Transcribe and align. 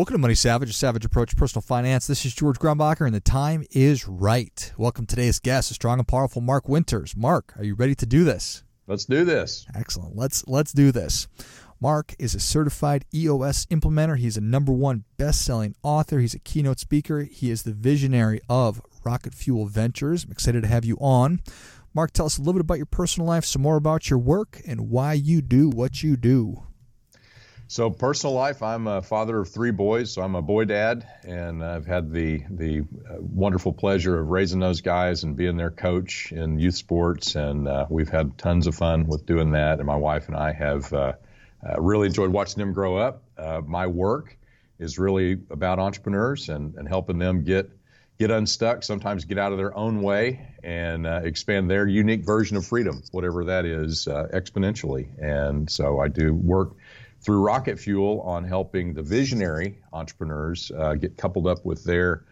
Welcome 0.00 0.14
to 0.14 0.18
Money 0.18 0.34
Savage, 0.34 0.70
a 0.70 0.72
savage 0.72 1.04
approach 1.04 1.28
to 1.28 1.36
personal 1.36 1.60
finance. 1.60 2.06
This 2.06 2.24
is 2.24 2.34
George 2.34 2.58
Grumbacher, 2.58 3.04
and 3.04 3.14
the 3.14 3.20
time 3.20 3.66
is 3.70 4.08
right. 4.08 4.72
Welcome 4.78 5.04
today's 5.04 5.38
guest, 5.38 5.70
a 5.70 5.74
strong 5.74 5.98
and 5.98 6.08
powerful 6.08 6.40
Mark 6.40 6.70
Winters. 6.70 7.14
Mark, 7.14 7.52
are 7.58 7.64
you 7.64 7.74
ready 7.74 7.94
to 7.96 8.06
do 8.06 8.24
this? 8.24 8.64
Let's 8.86 9.04
do 9.04 9.26
this. 9.26 9.66
Excellent. 9.74 10.16
Let's 10.16 10.48
let's 10.48 10.72
do 10.72 10.90
this. 10.90 11.28
Mark 11.82 12.14
is 12.18 12.34
a 12.34 12.40
certified 12.40 13.04
EOS 13.14 13.66
implementer. 13.66 14.16
He's 14.16 14.38
a 14.38 14.40
number 14.40 14.72
one 14.72 15.04
best-selling 15.18 15.74
author. 15.82 16.18
He's 16.18 16.32
a 16.32 16.38
keynote 16.38 16.78
speaker. 16.78 17.24
He 17.24 17.50
is 17.50 17.64
the 17.64 17.74
visionary 17.74 18.40
of 18.48 18.80
Rocket 19.04 19.34
Fuel 19.34 19.66
Ventures. 19.66 20.24
I'm 20.24 20.32
excited 20.32 20.62
to 20.62 20.68
have 20.68 20.86
you 20.86 20.96
on. 20.96 21.42
Mark, 21.92 22.12
tell 22.12 22.24
us 22.24 22.38
a 22.38 22.40
little 22.40 22.54
bit 22.54 22.62
about 22.62 22.78
your 22.78 22.86
personal 22.86 23.26
life, 23.26 23.44
some 23.44 23.60
more 23.60 23.76
about 23.76 24.08
your 24.08 24.18
work, 24.18 24.62
and 24.66 24.88
why 24.88 25.12
you 25.12 25.42
do 25.42 25.68
what 25.68 26.02
you 26.02 26.16
do. 26.16 26.62
So, 27.70 27.88
personal 27.88 28.34
life, 28.34 28.64
I'm 28.64 28.88
a 28.88 29.00
father 29.00 29.38
of 29.38 29.48
three 29.48 29.70
boys, 29.70 30.10
so 30.10 30.22
I'm 30.22 30.34
a 30.34 30.42
boy 30.42 30.64
dad, 30.64 31.06
and 31.22 31.64
I've 31.64 31.86
had 31.86 32.10
the 32.10 32.42
the 32.50 32.80
uh, 32.80 33.18
wonderful 33.20 33.72
pleasure 33.72 34.18
of 34.18 34.26
raising 34.26 34.58
those 34.58 34.80
guys 34.80 35.22
and 35.22 35.36
being 35.36 35.56
their 35.56 35.70
coach 35.70 36.32
in 36.32 36.58
youth 36.58 36.74
sports, 36.74 37.36
and 37.36 37.68
uh, 37.68 37.86
we've 37.88 38.08
had 38.08 38.36
tons 38.36 38.66
of 38.66 38.74
fun 38.74 39.06
with 39.06 39.24
doing 39.24 39.52
that. 39.52 39.78
And 39.78 39.86
my 39.86 39.94
wife 39.94 40.26
and 40.26 40.36
I 40.36 40.52
have 40.52 40.92
uh, 40.92 41.12
uh 41.64 41.80
really 41.80 42.08
enjoyed 42.08 42.32
watching 42.32 42.58
them 42.58 42.72
grow 42.72 42.96
up. 42.96 43.22
Uh, 43.38 43.60
my 43.64 43.86
work 43.86 44.36
is 44.80 44.98
really 44.98 45.38
about 45.50 45.78
entrepreneurs 45.78 46.48
and, 46.48 46.74
and 46.74 46.88
helping 46.88 47.18
them 47.20 47.44
get 47.44 47.70
get 48.18 48.32
unstuck, 48.32 48.82
sometimes 48.82 49.26
get 49.26 49.38
out 49.38 49.52
of 49.52 49.58
their 49.58 49.76
own 49.76 50.02
way, 50.02 50.44
and 50.64 51.06
uh, 51.06 51.20
expand 51.22 51.70
their 51.70 51.86
unique 51.86 52.24
version 52.24 52.56
of 52.56 52.66
freedom, 52.66 53.00
whatever 53.12 53.44
that 53.44 53.64
is, 53.64 54.08
exponentially. 54.08 55.06
And 55.22 55.70
so 55.70 56.00
I 56.00 56.08
do 56.08 56.34
work 56.34 56.72
through 57.20 57.40
Rocket 57.40 57.78
Fuel 57.78 58.20
on 58.22 58.44
helping 58.44 58.94
the 58.94 59.02
visionary 59.02 59.78
entrepreneurs 59.92 60.72
uh, 60.76 60.94
get 60.94 61.16
coupled 61.16 61.46
up 61.46 61.64
with 61.64 61.84
their 61.84 62.24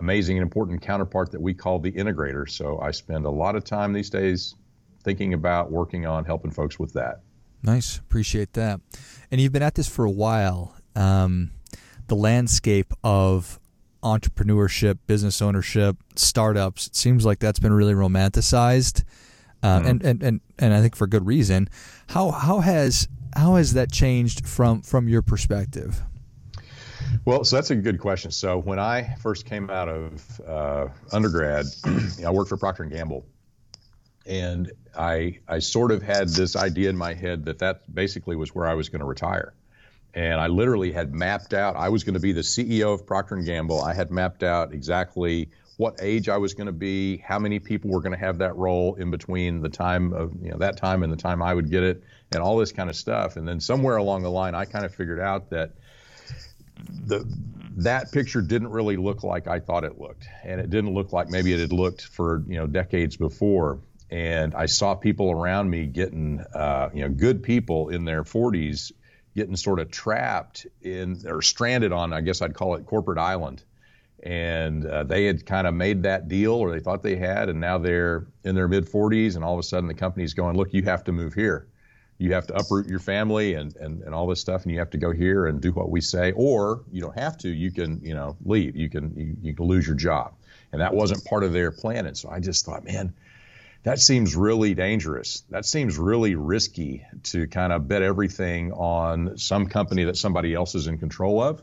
amazing 0.00 0.36
and 0.36 0.42
important 0.42 0.82
counterpart 0.82 1.30
that 1.30 1.40
we 1.40 1.54
call 1.54 1.78
the 1.78 1.92
integrator. 1.92 2.50
So 2.50 2.80
I 2.80 2.90
spend 2.90 3.26
a 3.26 3.30
lot 3.30 3.54
of 3.54 3.64
time 3.64 3.92
these 3.92 4.10
days 4.10 4.56
thinking 5.04 5.34
about 5.34 5.70
working 5.70 6.06
on 6.06 6.24
helping 6.24 6.50
folks 6.50 6.78
with 6.78 6.92
that. 6.94 7.20
Nice, 7.62 7.98
appreciate 7.98 8.54
that. 8.54 8.80
And 9.30 9.40
you've 9.40 9.52
been 9.52 9.62
at 9.62 9.74
this 9.74 9.88
for 9.88 10.04
a 10.04 10.10
while. 10.10 10.74
Um, 10.96 11.52
the 12.08 12.16
landscape 12.16 12.92
of 13.02 13.58
entrepreneurship, 14.02 14.98
business 15.06 15.40
ownership, 15.40 15.96
startups, 16.16 16.88
it 16.88 16.96
seems 16.96 17.24
like 17.24 17.38
that's 17.38 17.58
been 17.58 17.72
really 17.72 17.94
romanticized. 17.94 19.04
Uh, 19.62 19.78
mm-hmm. 19.78 19.88
and, 19.88 20.04
and, 20.04 20.22
and, 20.22 20.40
and 20.58 20.74
I 20.74 20.82
think 20.82 20.94
for 20.94 21.06
good 21.06 21.26
reason. 21.26 21.68
How, 22.08 22.30
how 22.30 22.60
has 22.60 23.08
how 23.36 23.56
has 23.56 23.74
that 23.74 23.92
changed 23.92 24.46
from 24.46 24.82
from 24.82 25.08
your 25.08 25.22
perspective? 25.22 26.02
Well, 27.24 27.44
so 27.44 27.56
that's 27.56 27.70
a 27.70 27.76
good 27.76 28.00
question. 28.00 28.30
So 28.30 28.58
when 28.58 28.78
I 28.78 29.14
first 29.20 29.46
came 29.46 29.70
out 29.70 29.88
of 29.88 30.40
uh, 30.46 30.88
undergrad, 31.12 31.66
I 32.26 32.30
worked 32.30 32.48
for 32.48 32.56
Procter 32.56 32.82
and 32.82 32.92
Gamble, 32.92 33.26
and 34.26 34.72
I 34.96 35.38
I 35.48 35.58
sort 35.58 35.92
of 35.92 36.02
had 36.02 36.28
this 36.28 36.56
idea 36.56 36.90
in 36.90 36.96
my 36.96 37.14
head 37.14 37.44
that 37.46 37.58
that 37.60 37.92
basically 37.94 38.36
was 38.36 38.54
where 38.54 38.66
I 38.66 38.74
was 38.74 38.88
going 38.88 39.00
to 39.00 39.06
retire, 39.06 39.54
and 40.14 40.40
I 40.40 40.48
literally 40.48 40.92
had 40.92 41.14
mapped 41.14 41.54
out. 41.54 41.76
I 41.76 41.88
was 41.88 42.04
going 42.04 42.14
to 42.14 42.20
be 42.20 42.32
the 42.32 42.42
CEO 42.42 42.94
of 42.94 43.06
Procter 43.06 43.36
and 43.36 43.46
Gamble. 43.46 43.82
I 43.82 43.94
had 43.94 44.10
mapped 44.10 44.42
out 44.42 44.72
exactly 44.72 45.50
what 45.76 45.96
age 46.00 46.28
I 46.28 46.36
was 46.36 46.54
going 46.54 46.66
to 46.66 46.72
be, 46.72 47.18
how 47.18 47.38
many 47.38 47.58
people 47.58 47.90
were 47.90 48.00
going 48.00 48.12
to 48.12 48.18
have 48.18 48.38
that 48.38 48.56
role 48.56 48.94
in 48.94 49.10
between 49.10 49.60
the 49.60 49.68
time 49.68 50.12
of 50.12 50.32
you 50.40 50.50
know 50.50 50.58
that 50.58 50.76
time 50.76 51.02
and 51.02 51.12
the 51.12 51.16
time 51.16 51.42
I 51.42 51.52
would 51.52 51.70
get 51.70 51.82
it, 51.82 52.04
and 52.32 52.42
all 52.42 52.56
this 52.56 52.72
kind 52.72 52.88
of 52.88 52.96
stuff. 52.96 53.36
And 53.36 53.46
then 53.46 53.60
somewhere 53.60 53.96
along 53.96 54.22
the 54.22 54.30
line, 54.30 54.54
I 54.54 54.64
kind 54.64 54.84
of 54.84 54.94
figured 54.94 55.20
out 55.20 55.50
that 55.50 55.72
the 57.06 57.24
that 57.78 58.12
picture 58.12 58.40
didn't 58.40 58.68
really 58.68 58.96
look 58.96 59.24
like 59.24 59.48
I 59.48 59.58
thought 59.58 59.84
it 59.84 59.98
looked, 59.98 60.26
and 60.44 60.60
it 60.60 60.70
didn't 60.70 60.94
look 60.94 61.12
like 61.12 61.28
maybe 61.28 61.52
it 61.52 61.60
had 61.60 61.72
looked 61.72 62.02
for 62.02 62.44
you 62.46 62.56
know 62.56 62.66
decades 62.66 63.16
before. 63.16 63.80
And 64.10 64.54
I 64.54 64.66
saw 64.66 64.94
people 64.94 65.32
around 65.32 65.70
me 65.70 65.86
getting, 65.86 66.38
uh, 66.54 66.90
you 66.94 67.02
know, 67.02 67.08
good 67.08 67.42
people 67.42 67.88
in 67.88 68.04
their 68.04 68.22
40s 68.22 68.92
getting 69.34 69.56
sort 69.56 69.80
of 69.80 69.90
trapped 69.90 70.66
in 70.82 71.22
or 71.26 71.42
stranded 71.42 71.90
on, 71.90 72.12
I 72.12 72.20
guess 72.20 72.40
I'd 72.40 72.54
call 72.54 72.76
it 72.76 72.86
corporate 72.86 73.18
island 73.18 73.64
and 74.24 74.86
uh, 74.86 75.04
they 75.04 75.26
had 75.26 75.44
kind 75.44 75.66
of 75.66 75.74
made 75.74 76.02
that 76.02 76.28
deal 76.28 76.54
or 76.54 76.70
they 76.70 76.80
thought 76.80 77.02
they 77.02 77.16
had 77.16 77.50
and 77.50 77.60
now 77.60 77.76
they're 77.76 78.26
in 78.42 78.54
their 78.54 78.66
mid 78.66 78.86
40s 78.86 79.36
and 79.36 79.44
all 79.44 79.52
of 79.52 79.58
a 79.58 79.62
sudden 79.62 79.86
the 79.86 79.94
company's 79.94 80.32
going 80.32 80.56
look 80.56 80.72
you 80.72 80.82
have 80.82 81.04
to 81.04 81.12
move 81.12 81.34
here. 81.34 81.68
You 82.16 82.32
have 82.32 82.46
to 82.46 82.54
uproot 82.54 82.86
your 82.86 83.00
family 83.00 83.54
and, 83.54 83.76
and, 83.76 84.02
and 84.02 84.14
all 84.14 84.26
this 84.26 84.40
stuff 84.40 84.62
and 84.62 84.72
you 84.72 84.78
have 84.78 84.90
to 84.90 84.98
go 84.98 85.12
here 85.12 85.46
and 85.46 85.60
do 85.60 85.72
what 85.72 85.90
we 85.90 86.00
say 86.00 86.32
or 86.32 86.84
you 86.90 87.02
don't 87.02 87.18
have 87.18 87.36
to 87.38 87.50
you 87.50 87.70
can 87.70 88.00
you 88.02 88.14
know 88.14 88.36
leave. 88.44 88.76
You 88.76 88.88
can 88.88 89.14
you, 89.14 89.36
you 89.42 89.54
can 89.54 89.66
lose 89.66 89.86
your 89.86 89.96
job. 89.96 90.32
And 90.72 90.80
that 90.80 90.94
wasn't 90.94 91.24
part 91.26 91.44
of 91.44 91.52
their 91.52 91.70
plan 91.70 92.06
and 92.06 92.16
so 92.16 92.30
i 92.30 92.40
just 92.40 92.64
thought 92.64 92.84
man 92.84 93.14
that 93.84 93.98
seems 93.98 94.34
really 94.34 94.72
dangerous. 94.72 95.42
That 95.50 95.66
seems 95.66 95.98
really 95.98 96.36
risky 96.36 97.04
to 97.24 97.46
kind 97.46 97.70
of 97.70 97.86
bet 97.86 98.00
everything 98.00 98.72
on 98.72 99.36
some 99.36 99.66
company 99.66 100.04
that 100.04 100.16
somebody 100.16 100.54
else 100.54 100.74
is 100.74 100.86
in 100.86 100.96
control 100.96 101.42
of 101.42 101.62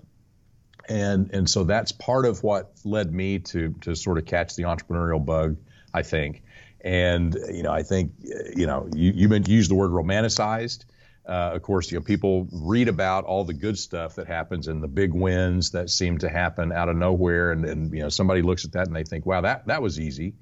and 0.87 1.31
and 1.31 1.49
so 1.49 1.63
that's 1.63 1.91
part 1.91 2.25
of 2.25 2.43
what 2.43 2.71
led 2.83 3.13
me 3.13 3.39
to 3.39 3.73
to 3.81 3.95
sort 3.95 4.17
of 4.17 4.25
catch 4.25 4.55
the 4.55 4.63
entrepreneurial 4.63 5.23
bug, 5.23 5.57
I 5.93 6.03
think. 6.03 6.43
And 6.81 7.35
you 7.51 7.63
know, 7.63 7.71
I 7.71 7.83
think 7.83 8.13
you 8.55 8.65
know 8.65 8.89
you 8.95 9.11
you 9.11 9.29
meant 9.29 9.45
to 9.45 9.51
use 9.51 9.67
the 9.67 9.75
word 9.75 9.91
romanticized. 9.91 10.85
Uh, 11.27 11.51
of 11.53 11.61
course, 11.61 11.91
you 11.91 11.99
know 11.99 12.03
people 12.03 12.47
read 12.51 12.87
about 12.87 13.25
all 13.25 13.43
the 13.43 13.53
good 13.53 13.77
stuff 13.77 14.15
that 14.15 14.27
happens 14.27 14.67
and 14.67 14.81
the 14.81 14.87
big 14.87 15.13
wins 15.13 15.71
that 15.71 15.89
seem 15.89 16.17
to 16.17 16.29
happen 16.29 16.71
out 16.71 16.89
of 16.89 16.95
nowhere, 16.95 17.51
and, 17.51 17.65
and 17.65 17.93
you 17.93 18.01
know 18.01 18.09
somebody 18.09 18.41
looks 18.41 18.65
at 18.65 18.71
that 18.71 18.87
and 18.87 18.95
they 18.95 19.03
think, 19.03 19.25
wow, 19.25 19.41
that 19.41 19.67
that 19.67 19.81
was 19.81 19.99
easy. 19.99 20.33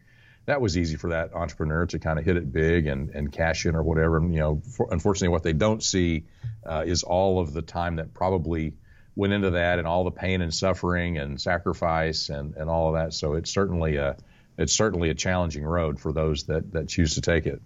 That 0.45 0.61
was 0.61 0.77
easy 0.77 0.95
for 0.95 1.11
that 1.11 1.35
entrepreneur 1.35 1.85
to 1.87 1.99
kind 1.99 2.17
of 2.17 2.25
hit 2.25 2.35
it 2.35 2.51
big 2.51 2.87
and, 2.87 3.11
and 3.11 3.31
cash 3.31 3.67
in 3.67 3.75
or 3.75 3.83
whatever. 3.83 4.17
And, 4.17 4.33
you 4.33 4.39
know, 4.39 4.63
for, 4.75 4.87
unfortunately, 4.89 5.27
what 5.27 5.43
they 5.43 5.53
don't 5.53 5.83
see 5.83 6.25
uh, 6.65 6.85
is 6.87 7.03
all 7.03 7.39
of 7.39 7.53
the 7.53 7.61
time 7.61 7.97
that 7.97 8.15
probably 8.15 8.73
went 9.19 9.33
into 9.33 9.49
that 9.49 9.79
and 9.79 9.87
all 9.87 10.05
the 10.05 10.11
pain 10.11 10.41
and 10.41 10.53
suffering 10.53 11.17
and 11.17 11.39
sacrifice 11.39 12.29
and, 12.29 12.55
and 12.55 12.69
all 12.69 12.87
of 12.87 12.93
that. 12.95 13.13
So 13.13 13.33
it's 13.33 13.51
certainly 13.51 13.97
a 13.97 14.15
it's 14.57 14.73
certainly 14.73 15.09
a 15.09 15.13
challenging 15.13 15.63
road 15.63 15.99
for 15.99 16.11
those 16.13 16.43
that, 16.45 16.71
that 16.71 16.87
choose 16.87 17.15
to 17.15 17.21
take 17.21 17.45
it. 17.45 17.61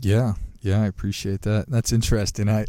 Yeah, 0.00 0.34
yeah, 0.60 0.82
I 0.82 0.86
appreciate 0.86 1.42
that. 1.42 1.66
That's 1.68 1.92
interesting. 1.92 2.48
I 2.48 2.66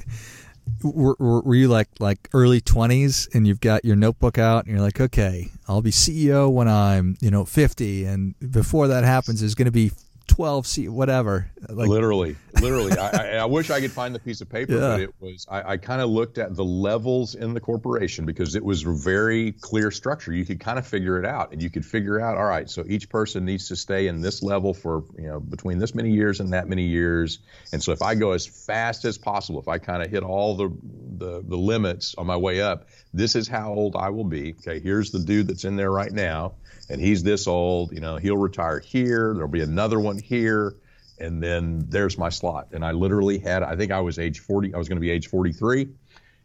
were, 0.83 1.15
were 1.19 1.55
you 1.55 1.67
like 1.67 1.89
like 1.99 2.29
early 2.33 2.61
twenties 2.61 3.27
and 3.33 3.45
you've 3.45 3.59
got 3.59 3.83
your 3.83 3.97
notebook 3.97 4.37
out 4.37 4.65
and 4.65 4.73
you're 4.73 4.81
like, 4.81 5.01
okay, 5.01 5.49
I'll 5.67 5.81
be 5.81 5.91
CEO 5.91 6.49
when 6.49 6.69
I'm 6.69 7.17
you 7.19 7.31
know 7.31 7.43
50, 7.43 8.05
and 8.05 8.35
before 8.51 8.87
that 8.87 9.03
happens, 9.03 9.41
there's 9.41 9.55
going 9.55 9.65
to 9.65 9.71
be 9.71 9.91
12 10.29 10.67
seat 10.67 10.89
whatever 10.89 11.49
like 11.69 11.89
literally 11.89 12.37
literally 12.61 12.95
I, 12.97 13.37
I, 13.37 13.45
wish 13.45 13.71
i 13.71 13.81
could 13.81 13.91
find 13.91 14.13
the 14.13 14.19
piece 14.19 14.41
of 14.41 14.49
paper 14.49 14.73
yeah. 14.73 14.79
but 14.79 14.99
it 14.99 15.13
was 15.19 15.47
i, 15.49 15.73
I 15.73 15.77
kind 15.77 16.01
of 16.01 16.09
looked 16.09 16.37
at 16.37 16.55
the 16.55 16.63
levels 16.63 17.33
in 17.33 17.53
the 17.53 17.59
corporation 17.59 18.25
because 18.25 18.55
it 18.55 18.63
was 18.63 18.85
a 18.85 18.91
very 18.91 19.53
clear 19.53 19.89
structure 19.89 20.31
you 20.31 20.45
could 20.45 20.59
kind 20.59 20.77
of 20.77 20.85
figure 20.85 21.17
it 21.17 21.25
out 21.25 21.51
and 21.51 21.61
you 21.61 21.69
could 21.69 21.85
figure 21.85 22.21
out 22.21 22.37
all 22.37 22.45
right 22.45 22.69
so 22.69 22.85
each 22.87 23.09
person 23.09 23.43
needs 23.43 23.67
to 23.69 23.75
stay 23.75 24.07
in 24.07 24.21
this 24.21 24.43
level 24.43 24.73
for 24.73 25.03
you 25.17 25.27
know 25.27 25.39
between 25.39 25.79
this 25.79 25.95
many 25.95 26.11
years 26.11 26.39
and 26.39 26.53
that 26.53 26.69
many 26.69 26.83
years 26.83 27.39
and 27.73 27.81
so 27.81 27.91
if 27.91 28.01
i 28.03 28.13
go 28.13 28.31
as 28.31 28.45
fast 28.45 29.05
as 29.05 29.17
possible 29.17 29.59
if 29.59 29.67
i 29.67 29.79
kind 29.79 30.03
of 30.03 30.11
hit 30.11 30.23
all 30.23 30.55
the, 30.55 30.69
the 31.17 31.43
the 31.47 31.57
limits 31.57 32.13
on 32.19 32.27
my 32.27 32.37
way 32.37 32.61
up 32.61 32.87
this 33.13 33.35
is 33.35 33.47
how 33.47 33.73
old 33.73 33.95
i 33.95 34.09
will 34.09 34.23
be 34.23 34.53
okay 34.59 34.79
here's 34.79 35.09
the 35.09 35.19
dude 35.19 35.47
that's 35.47 35.65
in 35.65 35.75
there 35.75 35.91
right 35.91 36.11
now 36.11 36.53
and 36.89 36.99
he's 36.99 37.21
this 37.23 37.47
old, 37.47 37.91
you 37.93 37.99
know, 37.99 38.17
he'll 38.17 38.37
retire 38.37 38.79
here. 38.79 39.33
There'll 39.33 39.47
be 39.47 39.61
another 39.61 39.99
one 39.99 40.17
here. 40.19 40.75
And 41.19 41.43
then 41.43 41.85
there's 41.89 42.17
my 42.17 42.29
slot. 42.29 42.69
And 42.71 42.85
I 42.85 42.91
literally 42.91 43.39
had, 43.39 43.61
I 43.61 43.75
think 43.75 43.91
I 43.91 43.99
was 43.99 44.19
age 44.19 44.39
40, 44.39 44.73
I 44.73 44.77
was 44.77 44.87
going 44.87 44.97
to 44.97 45.01
be 45.01 45.09
age 45.09 45.27
43. 45.27 45.89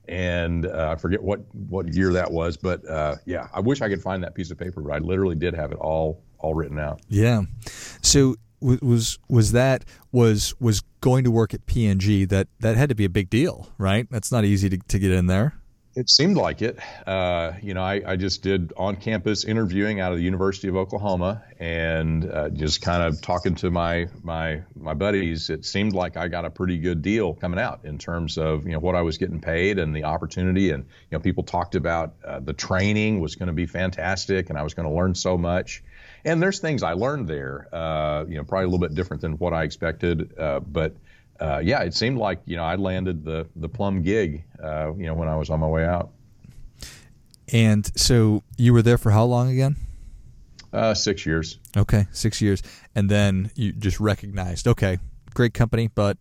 And 0.08 0.66
uh, 0.66 0.90
I 0.90 0.96
forget 0.96 1.22
what, 1.22 1.40
what 1.52 1.94
year 1.94 2.12
that 2.12 2.30
was. 2.30 2.56
But 2.56 2.86
uh, 2.88 3.16
yeah, 3.24 3.48
I 3.54 3.60
wish 3.60 3.80
I 3.82 3.88
could 3.88 4.02
find 4.02 4.22
that 4.24 4.34
piece 4.34 4.50
of 4.50 4.58
paper, 4.58 4.80
but 4.80 4.92
I 4.92 4.98
literally 4.98 5.36
did 5.36 5.54
have 5.54 5.72
it 5.72 5.78
all, 5.78 6.22
all 6.38 6.54
written 6.54 6.78
out. 6.78 7.00
Yeah. 7.08 7.42
So 8.02 8.36
was 8.60 9.18
was 9.28 9.52
that 9.52 9.84
was 10.10 10.54
was 10.58 10.82
going 11.00 11.24
to 11.24 11.30
work 11.30 11.52
at 11.52 11.66
P&G 11.66 12.24
that 12.26 12.48
that 12.60 12.76
had 12.76 12.88
to 12.88 12.94
be 12.94 13.04
a 13.04 13.10
big 13.10 13.28
deal, 13.28 13.68
right? 13.78 14.06
That's 14.10 14.32
not 14.32 14.44
easy 14.44 14.70
to, 14.70 14.78
to 14.78 14.98
get 14.98 15.12
in 15.12 15.26
there. 15.26 15.54
It 15.96 16.10
seemed 16.10 16.36
like 16.36 16.60
it. 16.60 16.80
Uh, 17.06 17.52
you 17.62 17.72
know, 17.72 17.82
I, 17.82 18.02
I, 18.04 18.16
just 18.16 18.42
did 18.42 18.72
on 18.76 18.96
campus 18.96 19.44
interviewing 19.44 20.00
out 20.00 20.10
of 20.10 20.18
the 20.18 20.24
University 20.24 20.66
of 20.66 20.74
Oklahoma 20.74 21.44
and 21.60 22.28
uh, 22.28 22.48
just 22.48 22.82
kind 22.82 23.04
of 23.04 23.22
talking 23.22 23.54
to 23.56 23.70
my, 23.70 24.08
my, 24.24 24.62
my 24.74 24.94
buddies. 24.94 25.50
It 25.50 25.64
seemed 25.64 25.92
like 25.92 26.16
I 26.16 26.26
got 26.26 26.44
a 26.44 26.50
pretty 26.50 26.78
good 26.78 27.00
deal 27.00 27.34
coming 27.34 27.60
out 27.60 27.84
in 27.84 27.98
terms 27.98 28.38
of, 28.38 28.66
you 28.66 28.72
know, 28.72 28.80
what 28.80 28.96
I 28.96 29.02
was 29.02 29.18
getting 29.18 29.40
paid 29.40 29.78
and 29.78 29.94
the 29.94 30.02
opportunity. 30.02 30.70
And, 30.70 30.82
you 30.82 31.18
know, 31.18 31.20
people 31.20 31.44
talked 31.44 31.76
about 31.76 32.14
uh, 32.26 32.40
the 32.40 32.54
training 32.54 33.20
was 33.20 33.36
going 33.36 33.46
to 33.46 33.52
be 33.52 33.66
fantastic 33.66 34.50
and 34.50 34.58
I 34.58 34.64
was 34.64 34.74
going 34.74 34.88
to 34.88 34.94
learn 34.94 35.14
so 35.14 35.38
much. 35.38 35.84
And 36.24 36.42
there's 36.42 36.58
things 36.58 36.82
I 36.82 36.94
learned 36.94 37.28
there, 37.28 37.68
uh, 37.72 38.24
you 38.26 38.36
know, 38.36 38.42
probably 38.42 38.64
a 38.64 38.68
little 38.68 38.84
bit 38.84 38.96
different 38.96 39.20
than 39.20 39.34
what 39.34 39.52
I 39.52 39.62
expected. 39.62 40.36
Uh, 40.36 40.58
but 40.58 40.96
uh, 41.40 41.60
yeah, 41.62 41.82
it 41.82 41.94
seemed 41.94 42.18
like 42.18 42.40
you 42.46 42.56
know 42.56 42.64
I 42.64 42.76
landed 42.76 43.24
the 43.24 43.46
the 43.56 43.68
plum 43.68 44.02
gig, 44.02 44.44
uh, 44.62 44.92
you 44.94 45.06
know, 45.06 45.14
when 45.14 45.28
I 45.28 45.36
was 45.36 45.50
on 45.50 45.60
my 45.60 45.66
way 45.66 45.84
out. 45.84 46.10
And 47.52 47.90
so 47.98 48.42
you 48.56 48.72
were 48.72 48.82
there 48.82 48.98
for 48.98 49.10
how 49.10 49.24
long 49.24 49.50
again? 49.50 49.76
Uh, 50.72 50.94
six 50.94 51.24
years. 51.26 51.58
Okay, 51.76 52.06
six 52.10 52.40
years, 52.40 52.62
and 52.94 53.08
then 53.08 53.50
you 53.54 53.72
just 53.72 54.00
recognized, 54.00 54.66
okay, 54.66 54.98
great 55.34 55.54
company, 55.54 55.88
but 55.88 56.16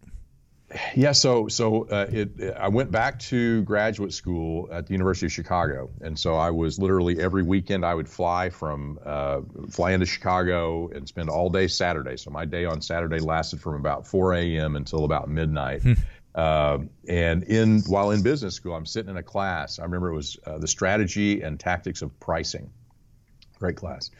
yeah, 0.95 1.11
so 1.11 1.47
so 1.47 1.87
uh, 1.87 2.07
it, 2.11 2.55
I 2.57 2.67
went 2.67 2.91
back 2.91 3.19
to 3.19 3.61
graduate 3.63 4.13
school 4.13 4.69
at 4.71 4.87
the 4.87 4.93
University 4.93 5.25
of 5.27 5.31
Chicago, 5.31 5.89
and 6.01 6.17
so 6.17 6.35
I 6.35 6.51
was 6.51 6.79
literally 6.79 7.19
every 7.19 7.43
weekend 7.43 7.85
I 7.85 7.93
would 7.93 8.09
fly 8.09 8.49
from 8.49 8.99
uh, 9.05 9.41
fly 9.69 9.91
into 9.91 10.05
Chicago 10.05 10.89
and 10.89 11.07
spend 11.07 11.29
all 11.29 11.49
day 11.49 11.67
Saturday. 11.67 12.17
So 12.17 12.31
my 12.31 12.45
day 12.45 12.65
on 12.65 12.81
Saturday 12.81 13.19
lasted 13.19 13.61
from 13.61 13.75
about 13.75 14.07
4 14.07 14.33
a.m. 14.33 14.75
until 14.75 15.05
about 15.05 15.29
midnight. 15.29 15.83
Hmm. 15.83 15.93
Uh, 16.35 16.79
and 17.07 17.43
in 17.43 17.81
while 17.81 18.11
in 18.11 18.23
business 18.23 18.55
school, 18.55 18.73
I'm 18.73 18.85
sitting 18.85 19.11
in 19.11 19.17
a 19.17 19.23
class. 19.23 19.79
I 19.79 19.83
remember 19.83 20.09
it 20.09 20.15
was 20.15 20.37
uh, 20.45 20.57
the 20.57 20.67
strategy 20.67 21.41
and 21.41 21.59
tactics 21.59 22.01
of 22.01 22.19
pricing. 22.19 22.71
Great 23.63 23.77
class 23.77 24.11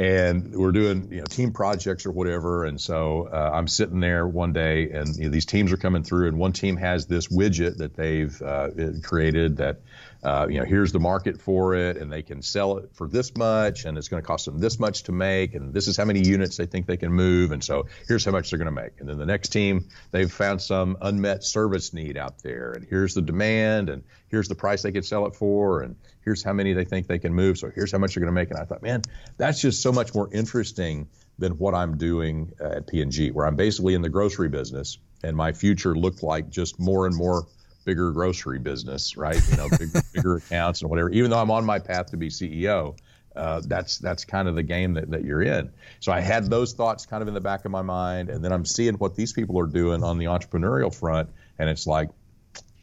and 0.00 0.54
we're 0.54 0.72
doing 0.72 1.08
you 1.12 1.18
know 1.18 1.24
team 1.24 1.52
projects 1.52 2.06
or 2.06 2.10
whatever. 2.10 2.64
And 2.64 2.80
so 2.80 3.28
uh, 3.30 3.50
I'm 3.52 3.68
sitting 3.68 4.00
there 4.00 4.26
one 4.26 4.52
day, 4.52 4.90
and 4.90 5.14
you 5.16 5.24
know, 5.24 5.30
these 5.30 5.44
teams 5.44 5.72
are 5.72 5.76
coming 5.76 6.02
through, 6.02 6.28
and 6.28 6.38
one 6.38 6.52
team 6.52 6.76
has 6.76 7.06
this 7.06 7.28
widget 7.28 7.76
that 7.76 7.94
they've 7.94 8.40
uh, 8.40 8.68
created 9.02 9.58
that 9.58 9.80
uh, 10.22 10.46
you 10.50 10.58
know, 10.58 10.64
here's 10.64 10.92
the 10.92 11.00
market 11.00 11.40
for 11.40 11.74
it, 11.74 11.96
and 11.96 12.12
they 12.12 12.22
can 12.22 12.42
sell 12.42 12.76
it 12.78 12.90
for 12.94 13.08
this 13.08 13.34
much, 13.36 13.86
and 13.86 13.96
it's 13.96 14.08
going 14.08 14.22
to 14.22 14.26
cost 14.26 14.44
them 14.44 14.58
this 14.58 14.78
much 14.78 15.04
to 15.04 15.12
make, 15.12 15.54
and 15.54 15.72
this 15.72 15.88
is 15.88 15.96
how 15.96 16.04
many 16.04 16.20
units 16.20 16.56
they 16.56 16.66
think 16.66 16.86
they 16.86 16.98
can 16.98 17.12
move, 17.12 17.52
and 17.52 17.64
so 17.64 17.86
here's 18.06 18.24
how 18.24 18.30
much 18.30 18.50
they're 18.50 18.58
going 18.58 18.74
to 18.74 18.82
make. 18.82 18.92
And 19.00 19.08
then 19.08 19.16
the 19.16 19.26
next 19.26 19.48
team, 19.48 19.88
they've 20.10 20.30
found 20.30 20.60
some 20.60 20.98
unmet 21.00 21.42
service 21.42 21.94
need 21.94 22.18
out 22.18 22.42
there, 22.42 22.72
and 22.72 22.86
here's 22.88 23.14
the 23.14 23.22
demand, 23.22 23.88
and 23.88 24.04
here's 24.28 24.48
the 24.48 24.54
price 24.54 24.82
they 24.82 24.92
could 24.92 25.06
sell 25.06 25.26
it 25.26 25.34
for, 25.34 25.80
and 25.80 25.96
here's 26.22 26.42
how 26.42 26.52
many 26.52 26.74
they 26.74 26.84
think 26.84 27.06
they 27.06 27.18
can 27.18 27.32
move, 27.32 27.56
so 27.56 27.70
here's 27.74 27.90
how 27.90 27.98
much 27.98 28.14
they're 28.14 28.20
going 28.20 28.34
to 28.34 28.38
make. 28.38 28.50
And 28.50 28.58
I 28.58 28.64
thought, 28.64 28.82
man, 28.82 29.02
that's 29.38 29.60
just 29.60 29.82
so 29.82 29.90
much 29.90 30.14
more 30.14 30.28
interesting 30.32 31.08
than 31.38 31.52
what 31.52 31.74
I'm 31.74 31.96
doing 31.96 32.52
at 32.60 32.86
P&G, 32.86 33.30
where 33.30 33.46
I'm 33.46 33.56
basically 33.56 33.94
in 33.94 34.02
the 34.02 34.10
grocery 34.10 34.50
business, 34.50 34.98
and 35.22 35.34
my 35.34 35.52
future 35.52 35.96
looked 35.96 36.22
like 36.22 36.50
just 36.50 36.78
more 36.78 37.06
and 37.06 37.16
more 37.16 37.46
bigger 37.84 38.10
grocery 38.12 38.58
business, 38.58 39.16
right? 39.16 39.40
You 39.50 39.56
know, 39.56 39.68
bigger, 39.68 40.02
bigger 40.12 40.36
accounts 40.36 40.82
and 40.82 40.90
whatever. 40.90 41.10
Even 41.10 41.30
though 41.30 41.38
I'm 41.38 41.50
on 41.50 41.64
my 41.64 41.78
path 41.78 42.10
to 42.10 42.16
be 42.16 42.28
CEO, 42.28 42.96
uh, 43.36 43.62
that's 43.64 43.98
that's 43.98 44.24
kind 44.24 44.48
of 44.48 44.54
the 44.54 44.62
game 44.62 44.94
that, 44.94 45.10
that 45.10 45.24
you're 45.24 45.42
in. 45.42 45.70
So 46.00 46.12
I 46.12 46.20
had 46.20 46.50
those 46.50 46.72
thoughts 46.72 47.06
kind 47.06 47.22
of 47.22 47.28
in 47.28 47.34
the 47.34 47.40
back 47.40 47.64
of 47.64 47.70
my 47.70 47.82
mind, 47.82 48.28
and 48.28 48.44
then 48.44 48.52
I'm 48.52 48.64
seeing 48.64 48.94
what 48.94 49.14
these 49.14 49.32
people 49.32 49.58
are 49.60 49.66
doing 49.66 50.02
on 50.02 50.18
the 50.18 50.26
entrepreneurial 50.26 50.94
front, 50.94 51.30
and 51.58 51.68
it's 51.68 51.86
like, 51.86 52.10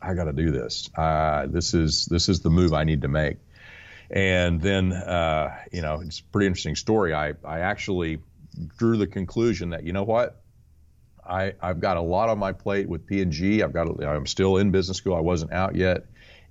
I 0.02 0.14
got 0.14 0.26
to 0.26 0.34
do 0.34 0.52
this. 0.52 0.90
Uh, 0.96 1.48
this 1.48 1.74
is 1.74 2.06
this 2.06 2.30
is 2.30 2.42
the 2.42 2.50
move 2.50 2.74
I 2.74 2.84
need 2.84 3.02
to 3.02 3.08
make. 3.08 3.38
And 4.10 4.62
then, 4.62 4.94
uh, 4.94 5.54
you 5.74 5.82
know, 5.82 6.00
it's 6.00 6.20
a 6.20 6.24
pretty 6.24 6.48
interesting 6.48 6.76
story. 6.76 7.14
I 7.14 7.34
I 7.44 7.60
actually 7.60 8.20
drew 8.78 8.98
the 8.98 9.08
conclusion 9.08 9.72
that 9.72 9.84
you 9.84 9.92
know 9.92 10.04
what 10.04 10.42
I, 11.28 11.54
I've 11.62 11.80
got 11.80 11.98
a 11.98 12.02
lot 12.02 12.30
on 12.30 12.40
my 12.40 12.54
plate 12.54 12.88
with 12.88 13.06
P&G. 13.06 13.62
I've 13.62 13.74
got, 13.74 14.04
I'm 14.04 14.26
still 14.26 14.58
in 14.58 14.72
business 14.72 14.98
school. 14.98 15.16
I 15.16 15.20
wasn't 15.20 15.52
out 15.52 15.76
yet. 15.76 16.06